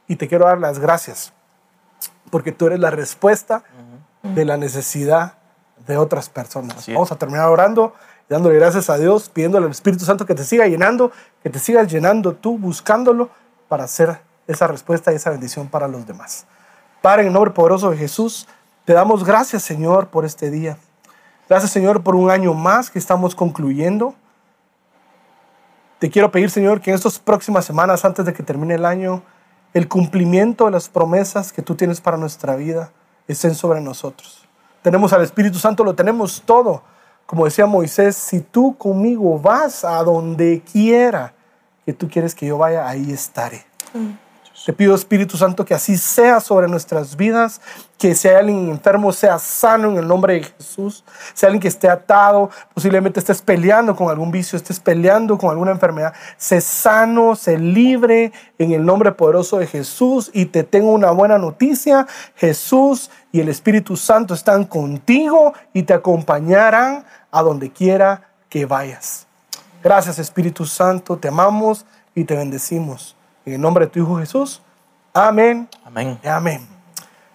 y 0.09 0.17
te 0.17 0.29
quiero 0.29 0.47
dar 0.47 0.59
las 0.59 0.79
gracias, 0.79 1.33
porque 2.31 2.53
tú 2.53 2.67
eres 2.67 2.81
la 2.81 2.91
respuesta 2.91 3.63
de 4.23 4.45
la 4.45 4.57
necesidad 4.57 5.35
de 5.87 5.97
otras 5.97 6.29
personas. 6.29 6.87
Vamos 6.89 7.13
a 7.13 7.17
terminar 7.17 7.49
orando, 7.49 7.95
dándole 8.29 8.57
gracias 8.57 8.91
a 8.91 8.99
Dios, 8.99 9.29
pidiéndole 9.29 9.67
al 9.67 9.73
Espíritu 9.73 10.05
Santo 10.05 10.27
que 10.27 10.35
te 10.35 10.45
siga 10.45 10.67
llenando, 10.67 11.13
que 11.43 11.51
te 11.51 11.59
sigas 11.59 11.91
llenando 11.91 12.35
tú, 12.35 12.59
buscándolo 12.59 13.31
para 13.69 13.85
hacer 13.85 14.19
esa 14.47 14.67
respuesta 14.67 15.13
y 15.13 15.17
esa 15.17 15.31
bendición 15.31 15.69
para 15.69 15.89
los 15.89 16.07
demás. 16.07 16.47
Padre, 17.03 17.23
en 17.23 17.29
el 17.29 17.33
nombre 17.33 17.53
poderoso 17.53 17.91
de 17.91 17.97
Jesús, 17.97 18.47
te 18.85 18.93
damos 18.93 19.25
gracias, 19.25 19.63
Señor, 19.63 20.09
por 20.09 20.25
este 20.25 20.51
día. 20.51 20.79
Gracias, 21.49 21.71
Señor, 21.71 22.03
por 22.03 22.15
un 22.17 22.31
año 22.31 22.55
más 22.55 22.91
que 22.91 22.99
estamos 22.99 23.35
concluyendo. 23.35 24.15
Te 25.99 26.11
quiero 26.11 26.31
pedir, 26.31 26.51
Señor, 26.51 26.81
que 26.81 26.91
en 26.91 26.97
estas 26.97 27.19
próximas 27.19 27.65
semanas, 27.65 28.05
antes 28.05 28.25
de 28.25 28.33
que 28.33 28.43
termine 28.43 28.75
el 28.75 28.85
año, 28.85 29.23
el 29.73 29.89
cumplimiento 29.89 30.67
de 30.67 30.71
las 30.71 30.89
promesas 30.89 31.53
que 31.53 31.63
tú 31.63 31.75
tienes 31.75 32.01
para 32.01 32.17
nuestra 32.17 32.57
vida 32.57 32.91
estén 33.29 33.55
sobre 33.55 33.81
nosotros. 33.81 34.47
Tenemos 34.83 35.13
al 35.13 35.23
Espíritu 35.23 35.59
Santo, 35.59 35.85
lo 35.85 35.95
tenemos 35.95 36.43
todo. 36.45 36.83
Como 37.27 37.45
decía 37.45 37.67
Moisés, 37.67 38.17
si 38.17 38.41
tú 38.41 38.77
conmigo 38.79 39.39
vas 39.39 39.85
a 39.85 40.03
donde 40.03 40.63
quiera 40.71 41.35
que 41.85 41.93
tú 41.93 42.09
quieres 42.09 42.35
que 42.35 42.47
yo 42.47 42.59
vaya, 42.59 42.89
ahí 42.89 43.13
estaré. 43.13 43.65
Te 44.67 44.73
pido, 44.73 44.97
Espíritu 44.97 45.37
Santo, 45.37 45.65
que 45.65 45.75
así 45.75 45.97
sea 45.97 46.41
sobre 46.41 46.67
nuestras 46.67 47.17
vidas, 47.17 47.61
que 47.99 48.17
si 48.17 48.27
hay 48.27 48.35
alguien 48.35 48.69
enfermo, 48.69 49.13
sea 49.13 49.39
sano 49.39 49.93
en 49.93 49.97
el 49.97 50.09
nombre 50.09 50.35
de 50.35 50.43
Jesús. 50.43 51.05
Si 51.35 51.47
hay 51.47 51.51
alguien 51.51 51.61
que 51.61 51.69
esté 51.69 51.89
atado, 51.89 52.51
posiblemente 52.75 53.21
estés 53.21 53.43
peleando 53.43 53.95
con 53.95 54.11
algún 54.11 54.33
vicio, 54.33 54.57
estés 54.57 54.81
peleando 54.81 55.39
con 55.39 55.51
alguna 55.51 55.71
enfermedad, 55.71 56.15
sé 56.37 56.61
sano, 56.61 57.37
sé 57.37 57.59
libre 57.59 58.33
en 58.59 58.73
el 58.73 58.85
nombre 58.85 59.13
poderoso 59.13 59.59
de 59.59 59.69
Jesús. 59.69 60.33
Y 60.35 60.47
te 60.47 60.65
tengo 60.65 60.91
una 60.91 61.13
buena 61.13 61.39
noticia, 61.39 62.09
Jesús 62.35 63.09
y 63.31 63.39
el 63.39 63.49
Espíritu 63.49 63.97
Santo 63.97 64.35
están 64.35 64.65
contigo 64.65 65.55
y 65.75 65.85
te 65.85 65.95
acompañarán 65.95 67.05
a 67.31 67.43
donde 67.43 67.71
quiera 67.71 68.31
que 68.49 68.67
vayas. 68.67 69.29
Gracias, 69.85 70.19
Espíritu 70.19 70.67
Santo, 70.67 71.19
te 71.19 71.29
amamos 71.29 71.87
y 72.17 72.25
te 72.25 72.35
bendecimos. 72.35 73.16
En 73.47 73.55
el 73.55 73.61
nombre 73.61 73.87
de 73.87 73.93
tu 73.93 74.01
Hijo 74.01 74.19
Jesús. 74.19 74.61
Amén. 75.15 75.69
Amén. 75.85 76.19
Amén. 76.25 76.67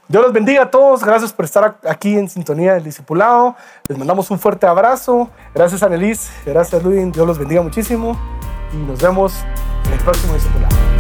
Dios 0.10 0.22
los 0.22 0.34
bendiga 0.34 0.64
a 0.64 0.70
todos. 0.70 1.06
Gracias 1.06 1.32
por 1.32 1.46
estar 1.46 1.80
aquí 1.88 2.18
en 2.18 2.28
sintonía 2.28 2.74
del 2.74 2.84
discipulado. 2.84 3.56
Les 3.88 3.98
mandamos 3.98 4.30
un 4.30 4.38
fuerte 4.38 4.68
abrazo. 4.68 5.30
Gracias, 5.56 5.82
Annelies. 5.82 6.30
Gracias, 6.46 6.84
Luis. 6.84 7.14
Dios 7.14 7.26
los 7.26 7.40
bendiga 7.40 7.62
muchísimo. 7.62 8.20
Y 8.74 8.76
nos 8.76 9.02
vemos 9.02 9.34
en 9.86 9.94
el 9.94 10.00
próximo 10.00 10.34
discipulado. 10.34 10.91